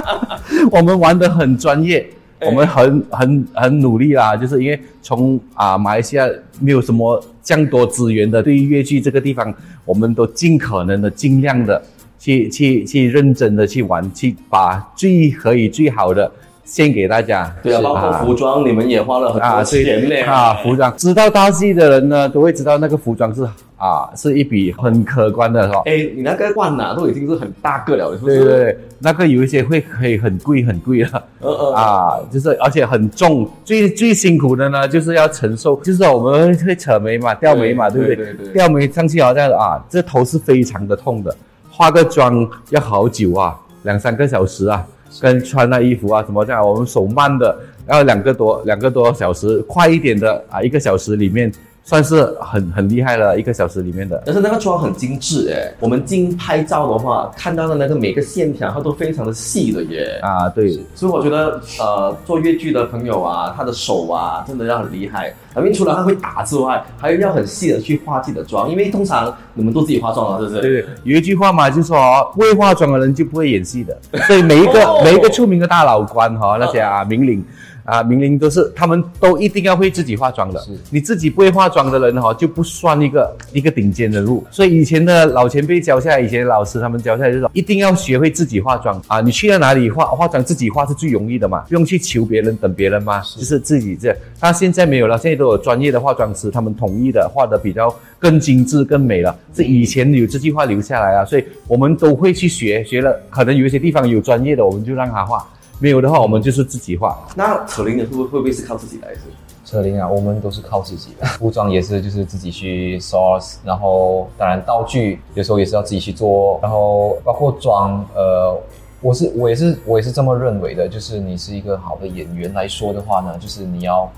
[0.70, 2.06] 我们玩的很专业，
[2.42, 6.28] 我们很很很努力啦，就是因为从啊马来西亚
[6.60, 9.52] 没有什么这样多资源的，对于粤剧这个地方，
[9.84, 11.82] 我们都尽可能的尽量的
[12.20, 16.30] 去去去认真的去玩，去把最可以最好的。
[16.66, 20.20] 献给大家，对啊，包括服装，你们也花了很多钱呢。
[20.26, 25.82] 啊，服装，知道大戏的人呢，都会知道那个服装是啊，是一笔很可观的，哈。
[25.86, 28.38] 哎，你那个罐呐，都已经是很大个了，是不是？
[28.40, 38.52] 对对对，那个有一些会可以很贵很贵了，嗯嗯啊，就是而且很重，最最辛苦的呢，就是要承受，就是我们会扯眉嘛，掉眉嘛，对不对？
[38.52, 41.32] 掉眉上去好像啊，这头是非常的痛的，
[41.70, 44.84] 化个妆要好久啊，两三个小时啊。
[45.20, 51.50] 跟穿那衣服啊什么这样，我们手慢的要两个多两个多小时，快一点的啊一个小时里面
[51.86, 54.20] 算是很很厉害了，一个小时里面的。
[54.26, 60.18] 但是那个妆很精致诶，我们经拍照的话，看到的那个每个线条它都非常的细的耶。
[60.20, 60.84] 啊，对。
[60.96, 65.32] 所以我觉得呃做越剧的朋友啊，他的手啊真的要很厉害。
[65.56, 70.60] 因为除了他会打之外，还要很细的去化自己的妆，因为通常你们都自己化妆了，是不是？
[70.60, 71.96] 对对，有一句话嘛，就说
[72.34, 73.96] 不会化妆的人就不会演戏的。
[74.26, 77.42] 所以每一个每一个出名的大老官哈，那些啊名伶
[77.86, 80.60] 啊名伶都是，他们都一定要会自己化妆的。
[80.60, 84.44] 是，你自己不会化妆的人哈，就不算一个一个顶尖人物。
[84.50, 89.22] 所以以前的老前辈教下来，以前的老师他们教下来就说，一定要学会自己化妆啊！
[89.22, 94.14] 你去到哪里化化妆，自己化是最容易的嘛，不用去求别人等别人嘛，就是自己这。
[94.38, 95.46] 但现在没有了，现在都。
[95.46, 99.32] 有专业的化妆师，他们统一的画的比较更精致、更美了。
[99.54, 102.82] 是以前有这句话留下来啊，所以我们都会去学。
[102.82, 105.38] 学了，可能有一些地方有专业的，我们就让他画；
[105.78, 107.18] 没有的话，我们就是自己画。
[107.34, 109.08] 那扯铃的会不会会不会是靠自己来？
[109.14, 109.20] 是
[109.64, 111.26] 扯铃啊，我们都是靠自己的。
[111.26, 118.56] 服装也是，就是自己去 source，然后当然道具有时候也是要自己去做，然后包括妆，呃，
[119.00, 120.88] 我是我也是我也是这么认为的。
[120.88, 124.10] 就是你是一个好的演员来说的话呢，就是你要。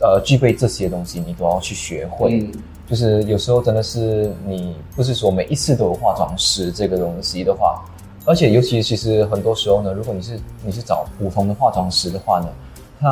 [0.00, 2.50] 呃，具备这些东西，你都要去学会。
[2.90, 7.84] 就是有时候真的是你不是说每一次都有化妆师这个东西的话，
[8.28, 12.46] 而且尤其其实很多时候呢，如果你是你是找普通的化妆师的话呢，
[13.00, 13.08] 他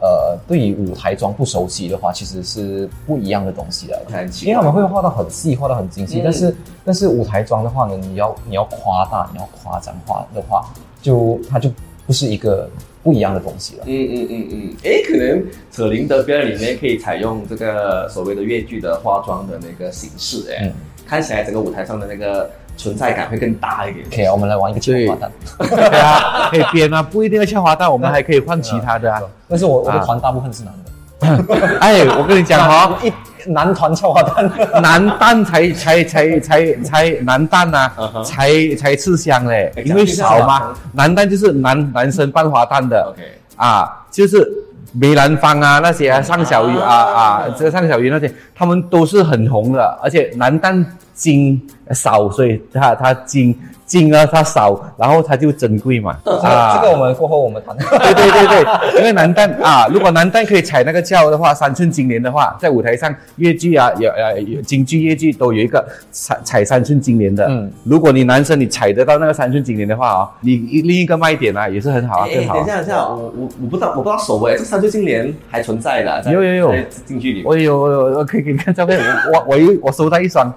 [0.00, 4.00] 呃对于舞台妆不熟悉的话，其实是不一样的东西的。
[4.42, 6.54] 因为他们会画到很细，画到很精细，但是
[6.84, 11.70] 但是舞台妆的话呢，你要你要夸大，你要夸张化的话，就它就
[12.06, 12.68] 不是一个。
[13.00, 13.84] 不一样的东西了。
[13.86, 20.70] 嗯嗯嗯嗯，哎，可能扯铃的表演里面可以采用这个所谓的越剧的化妆的那个形式，哎，
[21.06, 24.06] 看起来整个舞台上的那个存在感会更大一点。
[24.06, 25.68] OK，我们来玩一个俏花旦。
[25.68, 29.20] 对啊，可以编啊，不一定要俏花旦，我们还可以换其他的啊。
[29.46, 30.88] 但是我我的团大部分是男的。
[31.80, 33.12] 哎，我跟你讲哈，一。
[33.46, 37.90] 男团俏花旦，男蛋才才才才才男蛋呐，
[38.22, 40.74] 才才吃香嘞，因为少嘛。
[40.92, 43.22] 男蛋就是男男生扮花旦的，OK，
[43.56, 44.46] 啊，就是
[44.92, 50.84] 梅兰芳啊那些啊，尚小鱼啊啊，这尚小鱼那些，他们都是很红的，而且男旦
[51.18, 53.58] 精少，所以他他金。
[53.88, 56.10] 金啊，它少，然后它就珍贵嘛。
[56.42, 57.74] 啊，这个我们过后我们谈。
[57.74, 67.46] 对对对对，因为男旦啊，如果男旦可以踩那个轿的话，三寸金莲的话，在舞台上越剧啊，有呃有京剧、越剧都有一个踩踩三寸金莲的。
[67.48, 72.56] 嗯，如果你男生你踩得到那个三寸金莲的话啊，你另一个卖点啊也是很好啊，更好。
[72.56, 76.30] 等一下等一下，我我我不知道我不知道手哎，这三寸金莲还存在的？
[76.30, 76.74] 有有有，
[77.06, 77.42] 京剧里。
[77.42, 79.00] 我有我有我可以给你看照片，
[79.32, 80.52] 我我有我收到一双。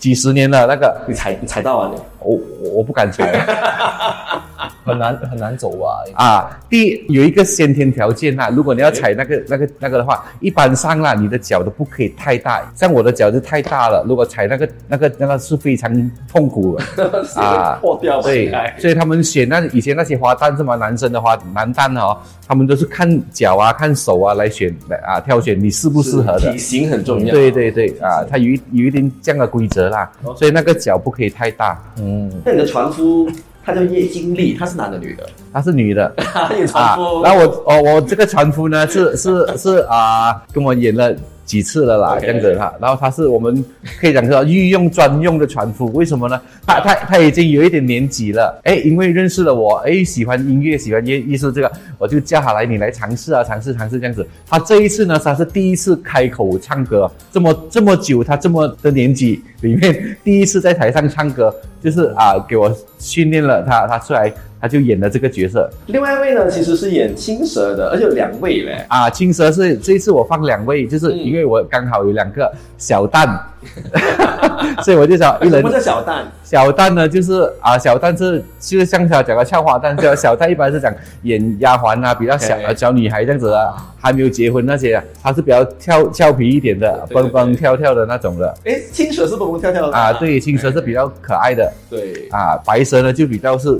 [0.00, 2.00] 几十年了，那个你踩你踩到啊你？
[2.18, 2.36] 我
[2.74, 3.30] 我不敢踩。
[4.84, 6.04] 很难很难走吧？
[6.14, 20.76] 啊，第一有一个先天条件啊，如果你要踩那个那个那个的话，一般上啦，你的脚都不可以太大，像我的脚就太大了，如果踩那个那个那个是非常痛苦的 啊，破掉对，所以他们选那以前那些花旦是吗？
[20.76, 22.16] 男生的花男旦哦，
[22.48, 27.32] 他们都是看脚啊、看手啊来选来啊挑选你适不适合的，体型很重要。
[27.34, 31.78] 对对对啊，它有一有一定这样的规则啦，所以那个脚不可以太大。
[31.98, 33.28] 嗯，那你的船夫？
[33.64, 35.28] 他叫叶金丽，他是男的女的？
[35.52, 36.12] 他是女的。
[36.72, 41.14] 啊，然后我哦，我这个船夫呢是是是啊，跟我演了
[41.50, 42.72] 几次了啦，这样子哈。
[42.80, 43.64] 然后他是我们
[44.00, 46.40] 可以讲说御用专用的船夫，为什么呢？
[46.64, 54.24] 他他他已经有一点年纪了，哎，因为认识了我，哎，喜欢音乐，喜欢艺艺术这个，我就叫他来，你来尝试啊，尝试尝试这样子。
[54.48, 61.52] 他这一次呢，他是第一次开口唱歌，这么这么久，他这么的年纪里面第一次在台上唱歌。
[61.82, 65.68] 就是啊，给我训练了他，他出来他就演了这个角色。
[65.86, 68.84] 另外一位呢，其实是演青蛇的，而且有两位嘞。
[68.88, 73.38] 啊，青蛇是这一次我放两位，就是因为我刚好有两个小旦。
[74.82, 76.24] 所以我就想，一人什么叫小蛋？
[76.42, 80.90] 小蛋呢，就是啊，小蛋是就是像他讲的俏花旦，叫小蛋一般是讲
[81.24, 88.54] 演丫鬟啊，比较小小女孩这样子啊，还没有结婚那些，他是比较俏俏皮一点的，蹦蹦跳跳的那种的。
[88.64, 91.70] 哎，青蛇是蹦蹦跳跳的啊，对，青蛇是比较可爱的。
[91.90, 93.78] 对啊，白蛇呢就比较是。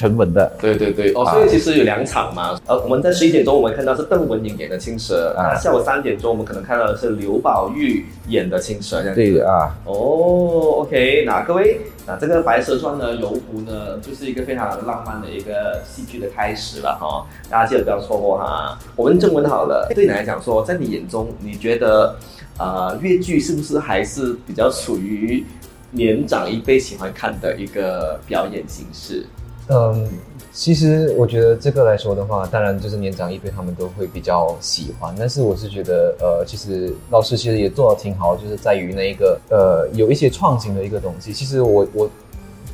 [0.00, 18.78] 沉稳的，对对对，哦，所以其实有两场嘛，呃，我们在十一点钟我们看到是邓文颖演的青蛇，啊，下午三点钟我们可能看到的是刘宝玉演的青蛇，这样对的啊，哦，OK，那各位，那这个《白蛇传》呢，游湖呢，就是一个非常浪漫的一个戏剧的开始了哈，大家记得不要错过哈。
[18.96, 22.16] 我们正文好了，对你来讲说，在你眼中，你觉得，
[22.56, 25.44] 呃，粤剧是不是还是比较属于
[25.90, 29.26] 年长一辈喜欢看的一个表演形式？
[29.72, 30.08] 嗯，
[30.52, 41.32] 其实我觉得这个来说的话，当然就是年长一辈他们都会比较喜欢，但是我是觉得，呃，其实老师其实也做的挺好，就是在于那一个，呃，有一些创新的一个东西。
[41.32, 42.10] 其实我我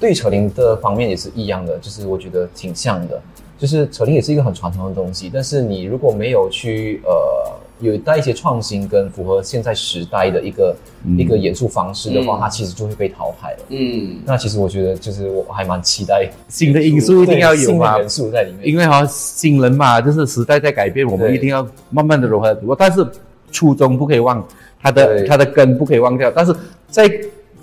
[0.01, 3.21] 对扯铃的方面也是一样的，就是我觉得挺像的，
[3.59, 7.53] 就是扯铃也是一个很传统的东西，但是你如果没有去呃。
[7.81, 10.75] 有带一些创新跟符合现在时代的一个
[11.19, 13.59] 一个演出方式的话，它其实就会被淘汰了。
[13.69, 18.67] 嗯，那其实我觉得就是我还蛮期待新的因素一定要有嘛，元素在里面。
[18.67, 22.59] 因为哈新人嘛，就是时代在改变，我们一定要慢慢的融合。
[22.65, 23.07] 我但是
[23.53, 24.43] 初衷不可以忘，
[24.81, 26.33] 它的它的根不可以忘掉。
[26.35, 26.57] 但是
[26.89, 27.11] 在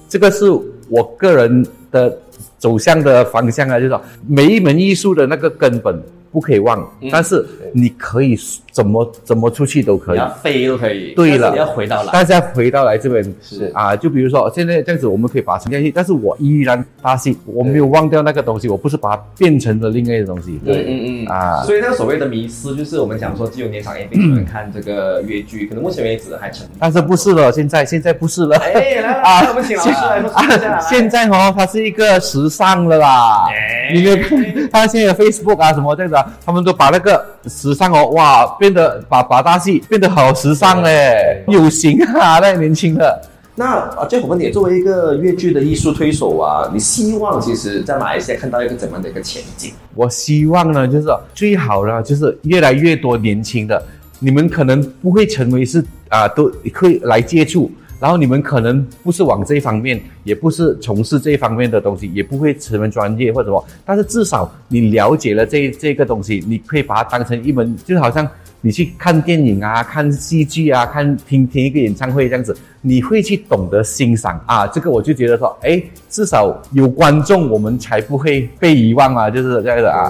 [0.08, 0.46] 这个是
[0.90, 2.16] 我个人的
[2.60, 6.00] 走向的方向啊，就是说每一门艺术的那个根本。
[6.34, 8.36] 不可以忘，但是你可以
[8.74, 11.14] 怎么怎么出去都可以，飞都可以。
[11.14, 20.60] 对了，你要回到来，大家回到来这边是啊，就比如说现在这样子，我们可以把它沉下去，但是我依然发现我没有忘掉那个东西，我不是把它变成了另外一个东西。
[20.66, 28.58] 对，嗯嗯啊，所以那个所谓的迷失，就是我们讲说，只有年长一辈喜欢看这个粤剧，可能目前为止还成，但是不是了，现在现在不是了。
[28.58, 30.80] 哎，来啊，我们请老师来说一下。
[30.80, 33.46] 现在哦，它是一个时尚了啦，
[33.94, 34.24] 因为
[34.74, 36.18] 它现在 Facebook 啊什么这样子。
[36.46, 43.22] 他们都把那个时尚哦，哇，变得把把大戏变得好时尚嘞，有型啊，那年轻的。
[43.56, 49.74] 那啊，最后问你，作为一个粤剧的艺术推手啊，你希望其实在马来西亚看到一个怎样的一个前景？
[49.96, 53.84] 我希望呢，就是最好呢就是越来越多年轻的，
[54.20, 57.70] 你们可能不会成为是啊，都会来接触。
[58.00, 68.28] 然后你们可能不是往这一方面，也不是从事这一方面的东西，也不会成为专业或者什么，但是至少你了解了这这个东西，你可以把它当成一门，就好像
[68.66, 74.66] 你去看电影啊、看戏剧啊、看听听一个演唱会这样子，你会去懂得欣赏啊。
[74.68, 80.10] 这个我就觉得说，哎，至少有观众，我们才不会被遗忘啊，就是这样的啊。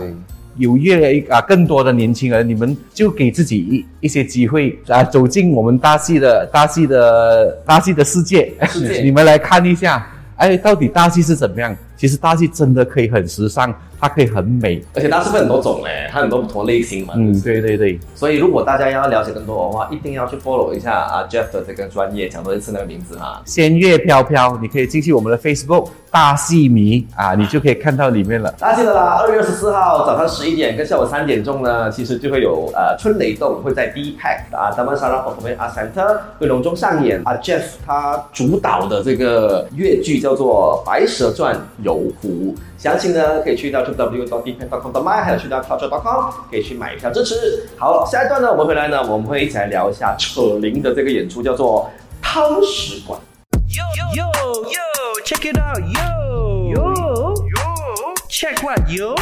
[0.57, 8.53] 有越来啊更多的年轻人，你们就给自己一一些机会啊，走进我们大戏的大戏的大戏的世界，
[9.03, 11.75] 你们来看一下，哎，到底大戏是怎么样？
[11.97, 13.73] 其实大戏真的可以很时尚。
[14.03, 17.13] 它可以很美，而且它是不是很多种嘞，它很多不同类型嘛。
[17.15, 17.97] 嗯，对对对。
[18.13, 23.41] 所以如果大家要了解更多的话，一定要去 follow 一下啊 Jeff 的这个专业，讲多一次那个名字哈。
[23.45, 28.53] 仙乐飘飘，你可以进去我们的 Facebook 大戏迷啊，你就可以看到里面了。
[28.59, 42.55] 大家记得啦，二月二十四号早上十一点跟下午三点钟呢，其实就会有呃春雷动会在第一排啊，咱们沙拉我们阿 Center 会隆重上演啊 Jeff 他主导的这个粤剧叫做《白蛇传》游湖。
[42.77, 47.67] 详情呢，可以去到 www.dpn.com.my，还有去到 culture.com，可以去买票支持。
[47.75, 51.89] 好，下一段呢，我们回来呢，我们会一起来聊一下扯铃的这个演出，叫做
[52.21, 53.19] 汤食馆。
[53.67, 53.81] Yo
[54.13, 54.92] yo
[55.23, 59.15] yo，check it out yo yo yo，check what yo。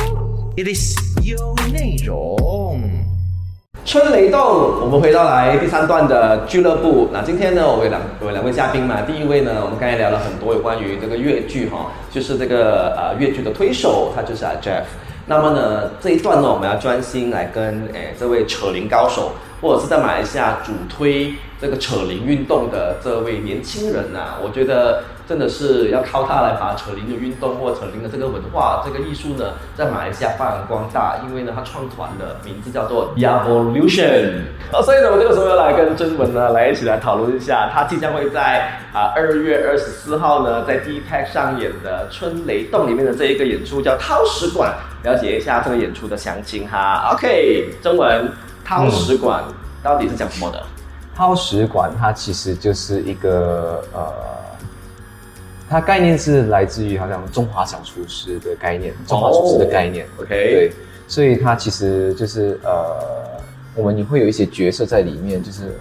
[0.57, 2.81] ，It is yo 内容。
[3.85, 4.41] 春雷动，
[4.81, 7.09] 我们回到来第三段的俱乐部。
[7.13, 9.01] 那今天呢，我有两有两位嘉宾嘛。
[9.01, 14.83] 第一位呢，我们刚才聊了很多有关于这个粤剧哈，就是这个呃粤剧的推手，他就是啊 Jeff。
[15.27, 25.03] 那么呢，这一段呢，我们要专心来跟诶这位扯铃高手，或者是在马来西亚主推这个扯铃运动的这位年轻人呐，我觉得。
[25.31, 31.21] 真的是要靠他来把扯铃的运动或扯铃的这个文化、这个艺术呢，在马来西亚发扬光大。
[31.25, 34.41] 因为呢，他创团的名字叫做 Evolution。
[34.73, 44.73] 哦，所以呢，我这个时候要来跟真文呢来一起来讨论一下，他即将会在啊二月二十四号呢，在 D Pack 上演的《春雷洞》里面的这一个演出叫掏石馆，
[45.03, 47.09] 了解一下这个演出的详情哈。
[47.13, 48.29] OK，真文，
[48.65, 49.41] 掏石馆
[49.81, 50.61] 到底是讲什么的？
[51.15, 54.11] 掏石馆它其实就是一个呃。
[55.71, 60.05] 它概念是来自于好像中华小厨师的概念，中华厨师的概念。
[60.19, 60.71] OK，对，
[61.07, 63.41] 所以它其实就是呃，
[63.73, 65.73] 我们也会有一些角色在里面，就是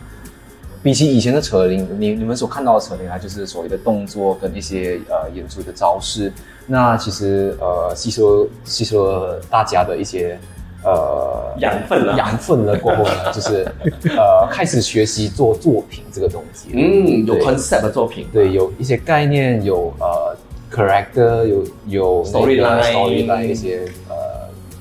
[0.80, 6.32] 比起以前的扯铃，你你们所看到的扯铃，它就是所谓的动作跟一些呃演出的招式。
[6.68, 10.38] 那其实呃，吸收吸收了大家的一些。
[10.82, 13.70] 呃，养分了，养分了过后呢，就是
[14.16, 16.70] 呃，开始学习做作品这个东西。
[16.72, 20.34] 嗯，有 concept 的作品，对，有一些概念，有呃
[20.72, 24.14] ，character，有有 storyline，storyline 一些呃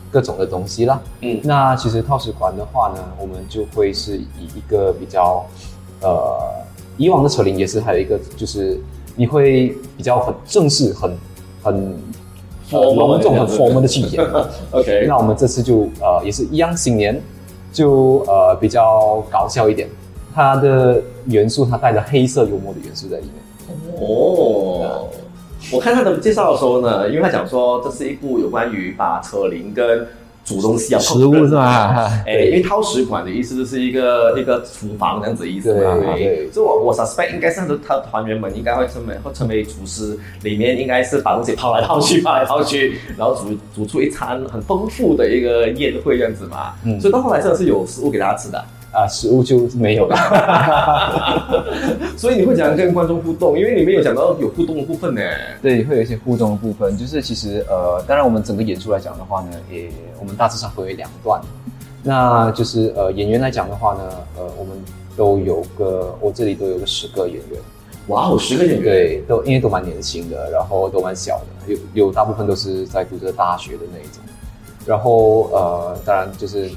[0.09, 1.01] 各种的东西啦。
[1.19, 5.45] 嗯，那其实套食馆的话呢，我们就会是以一个比较
[6.01, 6.39] 呃，
[6.95, 8.79] 以往的扯铃也是还有一个就是
[9.17, 11.17] 你会比较很正式，很
[11.61, 11.97] 很。
[12.71, 14.23] 隆重很 formal 的去演
[14.71, 15.05] ，OK。
[15.07, 17.21] 那我们这次就呃也是一样，新年
[17.71, 19.87] 就呃比较搞笑一点，
[20.33, 23.33] 它的元素它带着黑色幽默的元素在里面。
[24.01, 25.07] 哦，
[25.71, 30.07] 我看他的介绍的时候呢，因为他讲说这是一部有关于把扯铃跟
[30.45, 32.11] 煮东西要食物是吧？
[32.25, 35.97] 哎，因为掏食馆的意思就是一个一个厨房这样子意思嘛。
[36.15, 46.73] 对，所以我我 suspect 应该是他团员们应该会成为会成为厨师，里面应该是把东西抛来抛去， 抛来抛去，然后煮煮出一餐很丰富的一个宴会这样子嘛。
[46.83, 48.63] 嗯，所以到后来真的是有食物给大家吃的。
[48.91, 50.17] 啊，食物就没有了，
[52.17, 53.57] 所以你会怎样跟观众互动？
[53.57, 55.21] 因为里面有讲到有互动的部分呢。
[55.61, 61.39] 对，会有一些互动的部分，就是其实呃，当然我们整个演出来讲的话呢，也我们大致上分为两段。
[62.01, 64.01] 那就是呃，演员来讲的话呢，
[64.35, 64.73] 呃，我们
[65.15, 67.61] 都有个，我这里都有个十个演员。
[68.07, 74.23] 哇哦，十个演员，对，都因为都蛮年轻的，然后都蛮小的，有有大部分都是在读着大学的那一种。
[74.83, 76.71] 然后呃，当然就是。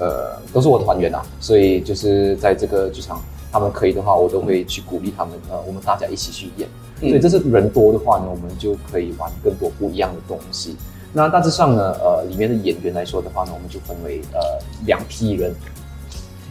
[0.00, 3.20] 呃，都是我的团员啊，所以就是在这个剧场，
[3.52, 5.34] 他们可以的话，我都会去鼓励他们。
[5.50, 6.66] 呃，我们大家一起去演，
[6.98, 10.74] 所以这是人多的话呢，我们就可以玩更多不一样的东西。
[11.12, 14.40] 那大致上呢，呃，里面的演员来说的话呢，我们就分为呃
[14.86, 15.54] 两批人，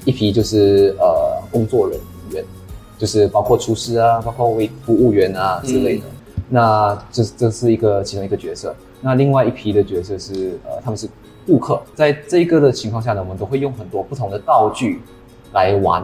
[0.05, 1.99] 一批就是呃工作人
[2.31, 2.45] 员，
[2.99, 6.03] 就是包括厨师啊，包括为服务员啊之类的。
[6.49, 8.75] 那这这是一个其中一个角色。
[9.01, 11.09] 那另外一批的角色是呃，他们是。
[11.45, 15.01] 顾客在这个的情况下呢，我们都会用很多不同的道具
[15.53, 16.03] 来玩，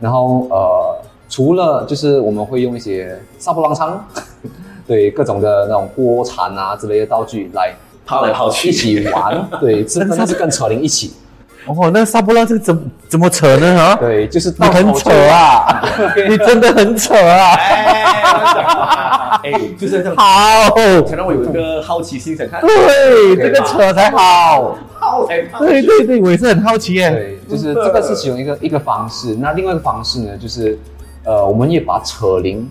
[0.00, 0.96] 然后呃，
[1.28, 4.04] 除了就是我们会用一些沙波浪仓，
[4.86, 7.74] 对各种的那种锅铲啊之类的道具来
[8.06, 11.14] 抛来抛去一起玩，对，真的是跟扯铃一起。
[11.66, 13.80] 哦，那沙波浪这个怎怎么扯呢？
[13.80, 15.82] 啊，对，就是你很扯啊，
[16.28, 17.54] 你真的很扯啊。
[17.54, 18.03] 哎，
[19.78, 20.16] 就是这样。
[20.16, 20.74] 好，
[21.06, 22.60] 才让我有一个好奇心，想看。
[22.60, 24.76] 对，这个扯才好。
[24.98, 25.42] 好才。
[25.58, 27.10] 对对对，我也是很好奇耶。
[27.10, 29.34] 对，就是这个是其中一个一个方式。
[29.34, 30.78] 那另外一个方式呢，就是
[31.24, 32.68] 呃，我们也把扯铃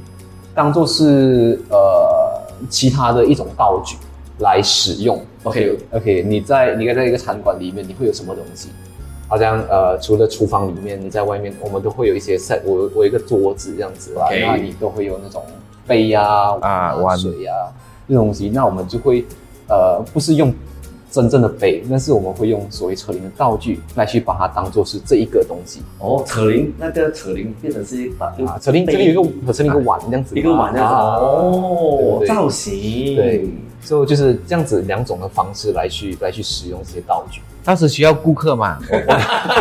[0.56, 1.78] 当做是呃
[2.70, 3.98] 其他的一种道具
[4.40, 5.24] 来使用。
[5.44, 8.70] OK OK，你在你在一个餐馆里面，你会有什么东西？
[9.34, 12.60] 好像呃，除了厨房里面，你在外面，我们都会有一些 set。
[12.64, 15.42] 我我一个桌子这样子啊，那你都会有那种。
[15.88, 17.52] 杯呀啊，碗水呀，
[18.08, 19.26] 这东西，那我们就会，
[19.68, 20.54] 呃，不是用
[21.10, 25.82] 真正的杯，但是我们会用所谓扯铃的道具来去把它当做是这一个东西。
[25.98, 30.96] 哦，扯铃，那个扯铃变成是一把啊， 扯铃这里有一个，扯铃一个碗这样子，一个碗这样子。
[30.96, 33.50] 哦，造型，对，
[33.84, 37.42] 所以就是这样子两种的方式来去来去使用这些道具。
[37.66, 38.78] 当时需要顾客嘛，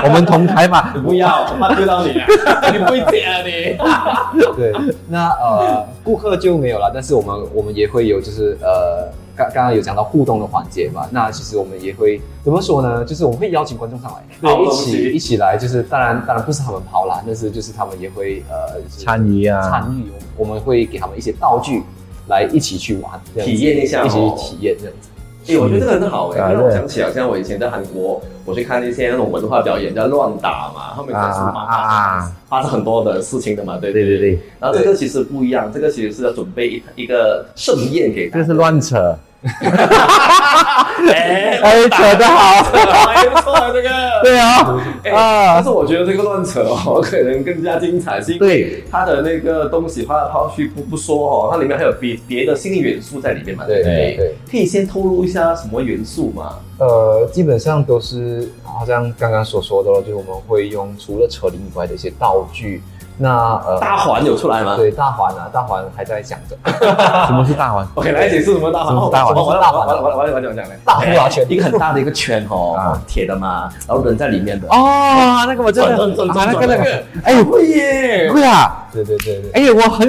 [0.05, 2.11] 我 们同台嘛，不要，怕丢到你，
[2.73, 3.77] 你不会接啊你。
[4.57, 4.73] 对，
[5.09, 9.07] 那呃，顾客就没有了，但是我们我们也会有，就是呃，
[9.37, 13.05] 刚刚刚有讲到互动的环节嘛，那其实我们也会怎么说呢？
[13.05, 21.85] 就是我们会邀请观众上来，对，一起一起来，就是当然当然不是他们跑啦，但是就是他们也会呃参与啊，参与，我们会给他们一些道具
[22.29, 25.09] 来一起去玩，体验一下，一起去体验这样子。
[25.49, 26.79] 哎，我觉得这个很好哎，啊让我对。
[26.79, 34.19] 想起好像我以前在韩国，我去看一些那种文化表演叫乱打嘛，他们可是啊嘛啊啊发生很多的事情的嘛，对对对。
[34.19, 38.45] 对对，然后这个其实不一样，这个其实是要准备一一个盛宴给大家。
[38.45, 43.89] 这个是乱扯，哎哎，扯得好，还不错啊，这个。
[44.23, 54.35] 对啊，哎啊但是我觉得这个乱扯哦，可能更加精彩，是因为它的那个东西抛来抛去不不说哦，它里面还有别别的心理元素在里面嘛，对不对对？
[54.49, 56.59] 可以先透露一下什么元素吗？
[56.79, 62.81] 呃，基本上都是好像刚刚所说的了，就是我们会用除了扯铃以外的一些道具。
[63.23, 64.75] 那呃，大环有出来吗？
[64.77, 66.57] 对大环啊，大环还在想着。
[67.27, 67.87] 什么是大环？
[67.95, 68.89] OK，来解释什么大环？
[68.89, 74.67] 什么是大环我我我大环我我我我我讲讲嘞，大呼啦圈一个很大的一个圈哦啊，铁的嘛，然后人在里面的。
[74.69, 78.31] 哦，那个我真的转转转啊，那个那个哎，会耶！
[78.33, 79.51] 会啊，对对对对。
[79.53, 80.09] 哎，我很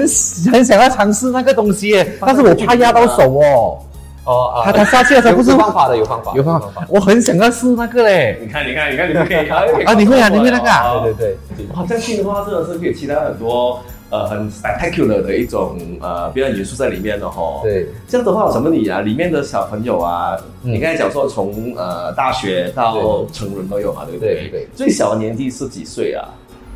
[0.52, 3.78] 很想要尝试那个东西耶，但是我怕压到手哦。
[4.24, 8.38] 哦他他下去的时候不是有方法的，有方法，有方法，我很想要试那个嘞。
[8.40, 9.48] 你看，你看，你看，你们可以
[9.84, 24.34] 啊你会啊你会那个啊对对 对，哇，这样听的话，真的是可以期待很多呃很 spectacular 的一种呃表演元素在里面的哈。，对，这样的话，我想问你啊，里面的小朋友啊，嗯你刚才讲说从呃大学到成人都有嘛，对不对？
[24.34, 26.24] 对对最小的年纪是几岁啊？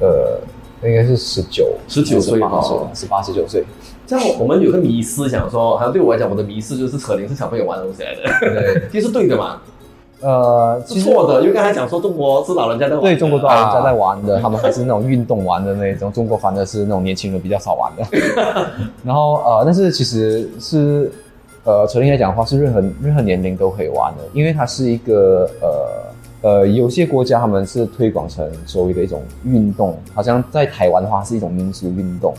[0.01, 0.39] 呃，
[0.87, 3.65] 应该是十九、十九岁吧哦十八、十九岁。
[4.09, 9.61] 这样我们有个迷思，想说，好像对我来讲，我的迷思就是扯铃是小朋友玩的东西来的，对， 其实是对的嘛，
[10.23, 18.03] 呃，是错的，因为刚才讲说中国是老人家在玩的，对中国是老人家在玩的， 他们还是那种运动玩的那种，中国反而是那种年轻人比较少玩的。
[19.05, 21.13] 然后呃，但是其实是
[21.65, 32.33] 呃，扯铃来讲的话，是任何任何年龄都可以玩的，因为它是一个呃呃，有些国家他们是推广成所谓的一种运动，好像在台湾的话是一种民俗运动。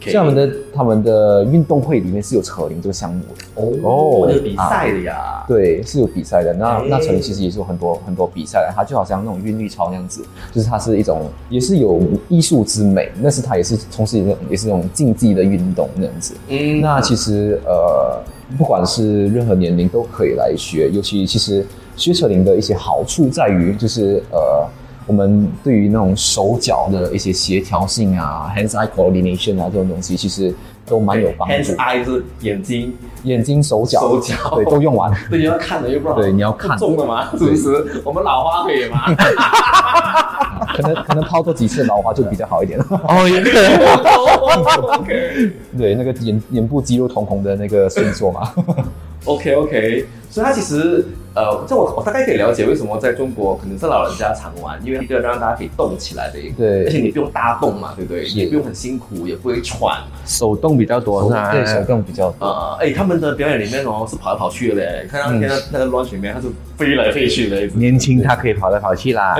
[0.00, 3.20] 像我们的他们的运动会里面是有扯铃这个项目
[3.54, 6.52] 的，哦，有比赛的呀，对，是有比赛的。
[6.54, 16.34] 那诶那扯铃其实也是有很多很多比赛的，它就好像那种韵律操那样子，就是它是一种也是有艺术之美，但是它也是从事一种也是那种竞技的运动那样子。
[16.48, 16.80] 嗯。
[16.80, 18.22] 那其实呃，
[18.56, 21.64] 不管是任何年龄都可以来学，尤其其实
[21.96, 24.68] 学扯铃的一些好处在于，就是呃，
[25.06, 30.52] 我们对于那种手脚的一些协调性啊，hands-eye coordination 啊这种东西，其实
[30.84, 31.76] 都蛮有帮助 hands 助。
[31.76, 32.92] eye 是眼睛，
[33.22, 35.12] 眼睛、手脚、手脚对都用完。
[35.30, 38.02] 对，你要看的，又不然对你要看不中的嘛，是不是？
[38.04, 39.14] 我们老花 可以吗？
[40.74, 42.78] 可能可能抛多几次老花就比较好一点。
[42.90, 43.56] 哦，也是。
[44.98, 48.52] OK 对，那个眼眼部肌肉瞳孔的那个伸缩嘛。
[49.24, 51.04] OK OK，所以它其实
[51.34, 58.24] 呃，这我我大概可以了解为什么在中国可能是老人家常玩，因为一个让大家可以动起来的一个，对而且你不用搭动嘛，对不对？
[58.28, 60.02] 也不用很辛苦，也不会喘。
[60.24, 61.52] 手动比较多是吧？
[61.52, 62.46] 对，手动比较多。
[62.46, 66.48] 呃，哎，他们的表演里面哦是跑来跑去的嘞，看到那个那个 launch 里面，他是
[66.78, 69.36] 飞来飞去的，年轻他可以跑来跑去啦，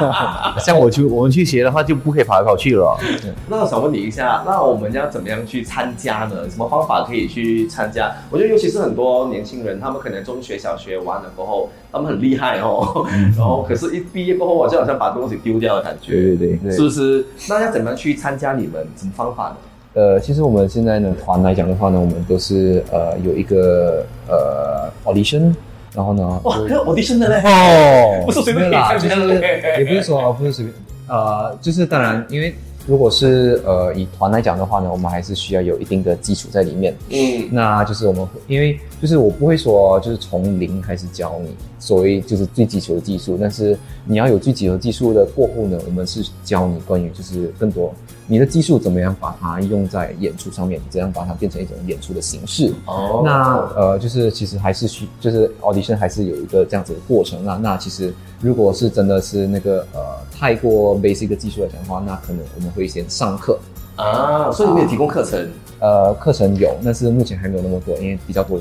[0.58, 2.98] 像我去我们去学的话就不可以跑来跑去了。
[3.48, 6.48] 那我想问你一下，那我们要怎么样去参加呢？
[6.48, 8.10] 什么方法可以去参加？
[8.30, 13.06] 我觉得尤其是很多年轻人，他们可能中学、小学完了过后，他们很厉害哦，
[13.36, 17.24] 然后可是一毕业过后，就好像把东西丢掉的感觉，对对对对是不是？
[17.48, 18.84] 那要怎么样去参加你们？
[18.96, 19.56] 什么方法呢？
[19.94, 25.54] 呃，其实我们现在呢团来讲的话呢，我们都是呃有一个呃 audition，
[25.94, 27.40] 然后呢，哇，还有 audition 的嘞！
[27.44, 30.74] 哦 不是随便啦，便可以参加的就是，也不是说不是随便，
[31.06, 32.52] 呃，就是当然，因为
[32.86, 36.94] 如果是呃以团来讲的话呢，我们还是需要有一定的基础在里面。
[37.10, 47.92] 嗯，那就是我们会因为就是我不会说就是从零开始教你所谓就是最基础的技术，但是你要有最基础的技术的过后呢，我们是教你关于就是更多
[48.26, 52.72] 你的技术怎么样把它用在演出上面，怎样把它变成一种演出的形式。
[52.86, 57.44] 哦那呃，就是其实还是需，就是 audition 还是有一个这样子的过程。
[57.44, 60.00] 那那其实如果是真的是那个呃
[60.32, 63.58] 太过 basic 的技术来讲的话，那可能我们会先上课。
[63.96, 65.48] 啊，所以你们有提供课程
[65.78, 68.58] 呃，课程有，但是目前还没有那么多，因为比较多，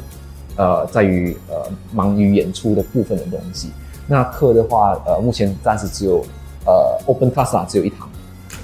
[0.58, 1.56] 呃，在于呃
[1.92, 3.72] 忙于演出的部分的东西。
[4.06, 6.24] 那课的话，呃，目前暂时只有
[6.66, 8.10] 呃 open class 啊，只有一堂。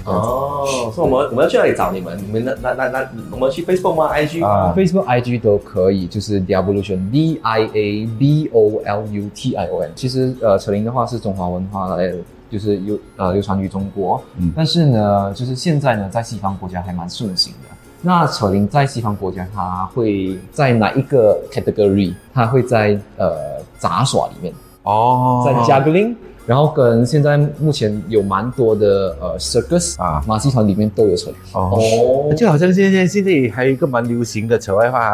[0.04, 2.16] 哦，所以我们我们要去哪里找你们？
[2.18, 9.90] 你们那那那那我们去 Facebook 吗？IG 吗？Facebook、IG 都可以，就是 Diavolution，D I A B O L U T I O N。
[9.94, 12.16] 其实呃，扯铃的话是中华文化来的，
[12.50, 14.22] 就是流呃流传于中国。
[14.38, 17.68] 嗯但是呢，就是现在呢，在西方国家还蛮盛行的。
[18.02, 22.14] 那扯铃在西方国家，它会在哪一个 category？
[22.32, 26.14] 它会在呃杂耍里面，哦在 juggling，、
[26.50, 30.20] 然后跟现在目前有蛮多的呃 circus 啊。
[30.26, 31.36] 马戏团里面都有扯铃。
[31.52, 35.12] 哦，哦，就好像现在现在还有一个蛮流行的扯外话，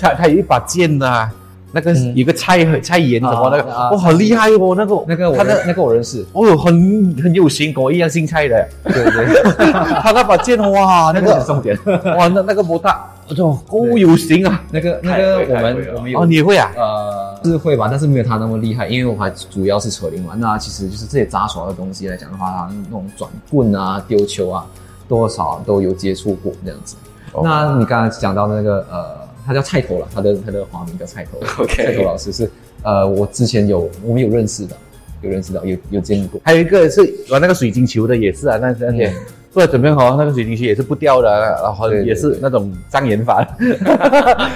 [0.00, 1.28] 它它 有一把剑呐、
[1.72, 9.42] 那个有个蔡蔡妍什么那个，哇，好厉害哦，那个那个我他的那个我认识，哦，很很有型，跟我一样姓蔡的，对对，
[10.00, 11.76] 他那把剑哇，那那个重点。
[12.16, 14.62] 哇，那那个摩大，哦，够有型啊！
[14.70, 16.70] 那个那个我们我们有哦，你也会啊？
[16.76, 20.34] 呃，是会吧，但是没有他那么厉害，因为我还主要是扯铃嘛。
[20.36, 24.66] 那其实就是这些杂耍的东西来讲的话，它那种转棍啊、丢球啊，
[25.08, 26.96] 多少都有接触过这样子。
[27.32, 31.38] 哦那你刚才讲到那个呃，他叫菜头了，他的他的华名叫菜头。
[31.62, 32.50] OK 菜头老师是
[32.82, 34.76] 呃，我之前有我们有认识的，
[35.20, 36.40] 有认识到，有有见过。
[36.44, 39.14] 还有一个是玩那个水晶球的，也是啊，那那些嗯
[39.56, 41.30] 不知道怎么样哦，那个水晶鞋也是不掉的，
[41.62, 43.42] 然后也是那种障眼法，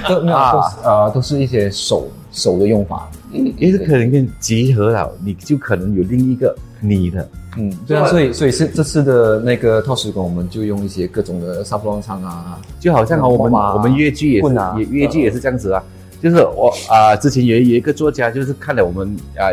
[0.07, 1.09] 都没有啊。
[1.09, 3.11] 都是一些手手的用法。
[3.33, 7.27] 也是可能跟结合了，你就可能有另一个你的。
[7.57, 15.83] 嗯，对啊，所以所以是这次的那个套时工，我们就用一些各种的沙布朗唱啊，就好像哦，我们哇我们越剧也是也越剧也是这样子啊，
[16.23, 19.49] 就是我啊、之前有有一个作家，就是看了我们啊、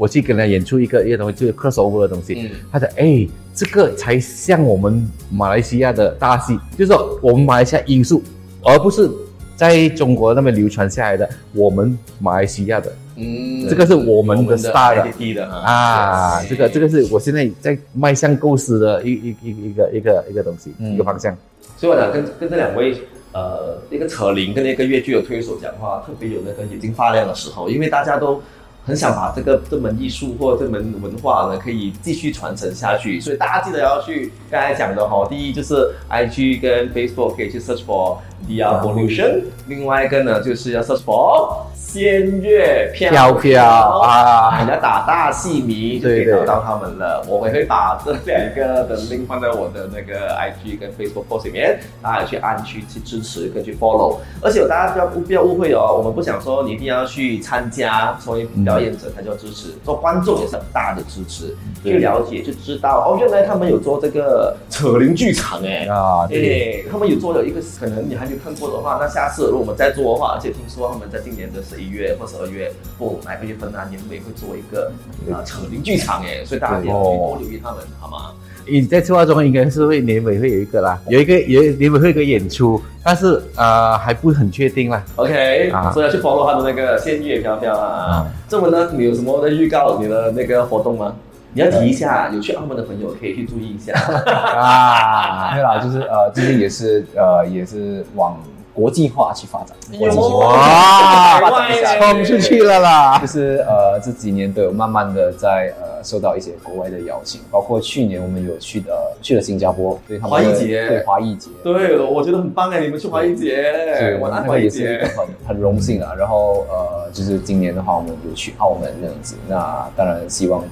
[0.00, 2.50] 我去跟他演出一个一个东西，就是 crossover 的东西，嗯。
[2.72, 8.22] 他说哎，这个才像我们马来西亚的大戏，就是说我们马来西亚因素，
[8.62, 9.10] 而不是
[9.56, 12.90] 在中国那边流传下来的我们马来西亚的。
[13.16, 13.68] 嗯。
[13.68, 21.36] 这个是我们的 style 的的啊，这个这个是我现在在迈向构思的一一一一个一个一个东西，嗯一个方向。
[21.76, 22.96] 所以我想跟跟这两位
[23.32, 28.40] 呃那个扯铃跟那个越剧的推手讲话，特别有那个眼睛发亮的时候，因为大家都
[28.84, 47.20] 很想把这个这门艺术或这门文化呢可以继续传承下去，所以大家记得要去刚才讲的哈，第一就是 IG 跟 Facebook 可以去 search for the evolution，另外一个呢就是要 search for 仙乐飘飘飘啊人家打大戏迷就可以找到他们了。
[47.26, 54.18] 我也会把这两个的 link 放在我的那个 IG 跟 Facebook post 里面，大家也去按去去支持跟去 follow。
[54.40, 61.56] 而且大家不要不要误会哦，我们不想说你一定要去参加成为表演者才叫支持，做观众也是很大的支持。
[61.82, 65.86] 去了解就知道哦，原来他们有做这个扯铃剧场哎。
[65.86, 74.92] 啊，对，对，他们有做了一个，可能你还没有看过的话，那下次如果我们再做的话，而且听说他们在今年的十一月或十二月，不哪个月份啊，年尾会做一个
[75.32, 78.32] 啊扯铃剧场哎，所以大家也要去多留意他们，好吗？
[78.68, 85.02] 你在策划中应该是会年尾会有一个啦，有一个有年尾会有一个演出，但是呃还不很确定啦。
[85.16, 88.30] OK，、啊所以要去 follow 他的那个仙乐飘飘啊。
[88.46, 91.16] 这么呢，你有什么的预告你的那个活动吗？
[91.52, 93.92] 你要提一下，有去澳门的朋友可以去注意一下。
[93.98, 98.38] 啊，对啦，就是呃，最近也是呃，也是往
[98.80, 99.76] 国际化去发展。
[99.98, 101.68] 国际化哇
[101.98, 103.26] 冲出去了啦就！
[103.26, 115.04] 是呃这几年都有慢慢的在呃受到一些国外的邀请，包括去年我们有去的去了新加坡，对他们华裔节对华裔节，对，我觉得很棒哎，你们去华裔节对，，我安那个也是。
[115.14, 116.14] 很很荣幸啊。
[116.16, 120.64] 然后呃，就是今年的话，我们有去澳门这样子，那当然希望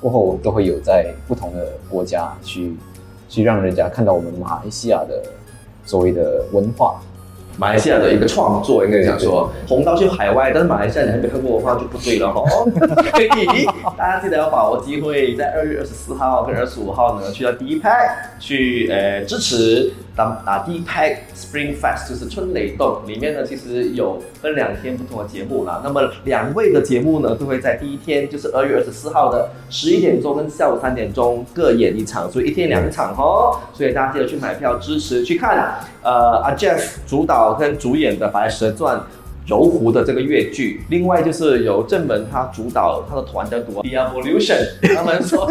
[0.00, 2.76] 过后都会有在不同的国家去
[3.30, 5.22] 去让人家看到我们马来西亚的
[5.86, 7.00] 所谓的文化。
[7.58, 12.42] 马来西亚的一个创作，应该讲说红到去海外，但是马来西亚你还没看过的话就不对了哈。
[12.50, 23.02] 所以大家记得要把握机会，在二月二十四号跟二十五号呢，去到第一 pack 去呃支持打打第一拍 Spring Fest，就是春雷动。
[23.06, 25.82] 里面呢其实有分两天不同的节目啦。
[25.84, 33.60] 那么两位的节目呢都会在第一天，就是二月二十四号的十一点钟跟下午三点钟各演一场，所以一天两场哦。
[33.74, 35.74] 所以大家记得去买票支持去看。
[36.02, 38.96] 呃，阿 Jeff 主导跟主演的《白蛇传》。
[39.46, 44.58] 柔湖的这个越剧，另外就是由正门他主导他的团叫做 Diavolution，
[44.94, 45.48] 他们所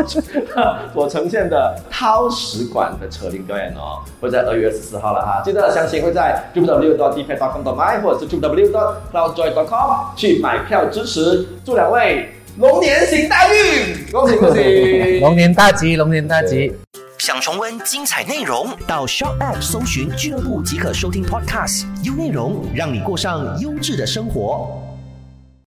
[0.93, 15.20] 所呈现的涛石馆的扯铃表演哦，会在二月二十四号了哈，记得详情会在 www.dpad.com.my 或者是 www.cloudjoy.com 去买票支持，祝两位龙年行大运，恭喜恭喜！
[15.22, 16.74] 龙年大吉，龙年大吉。
[17.18, 24.85] 想重温精彩内容，到 Shop App 搜寻俱乐部即可收听 Podcast，优内容让你过上优质的生活。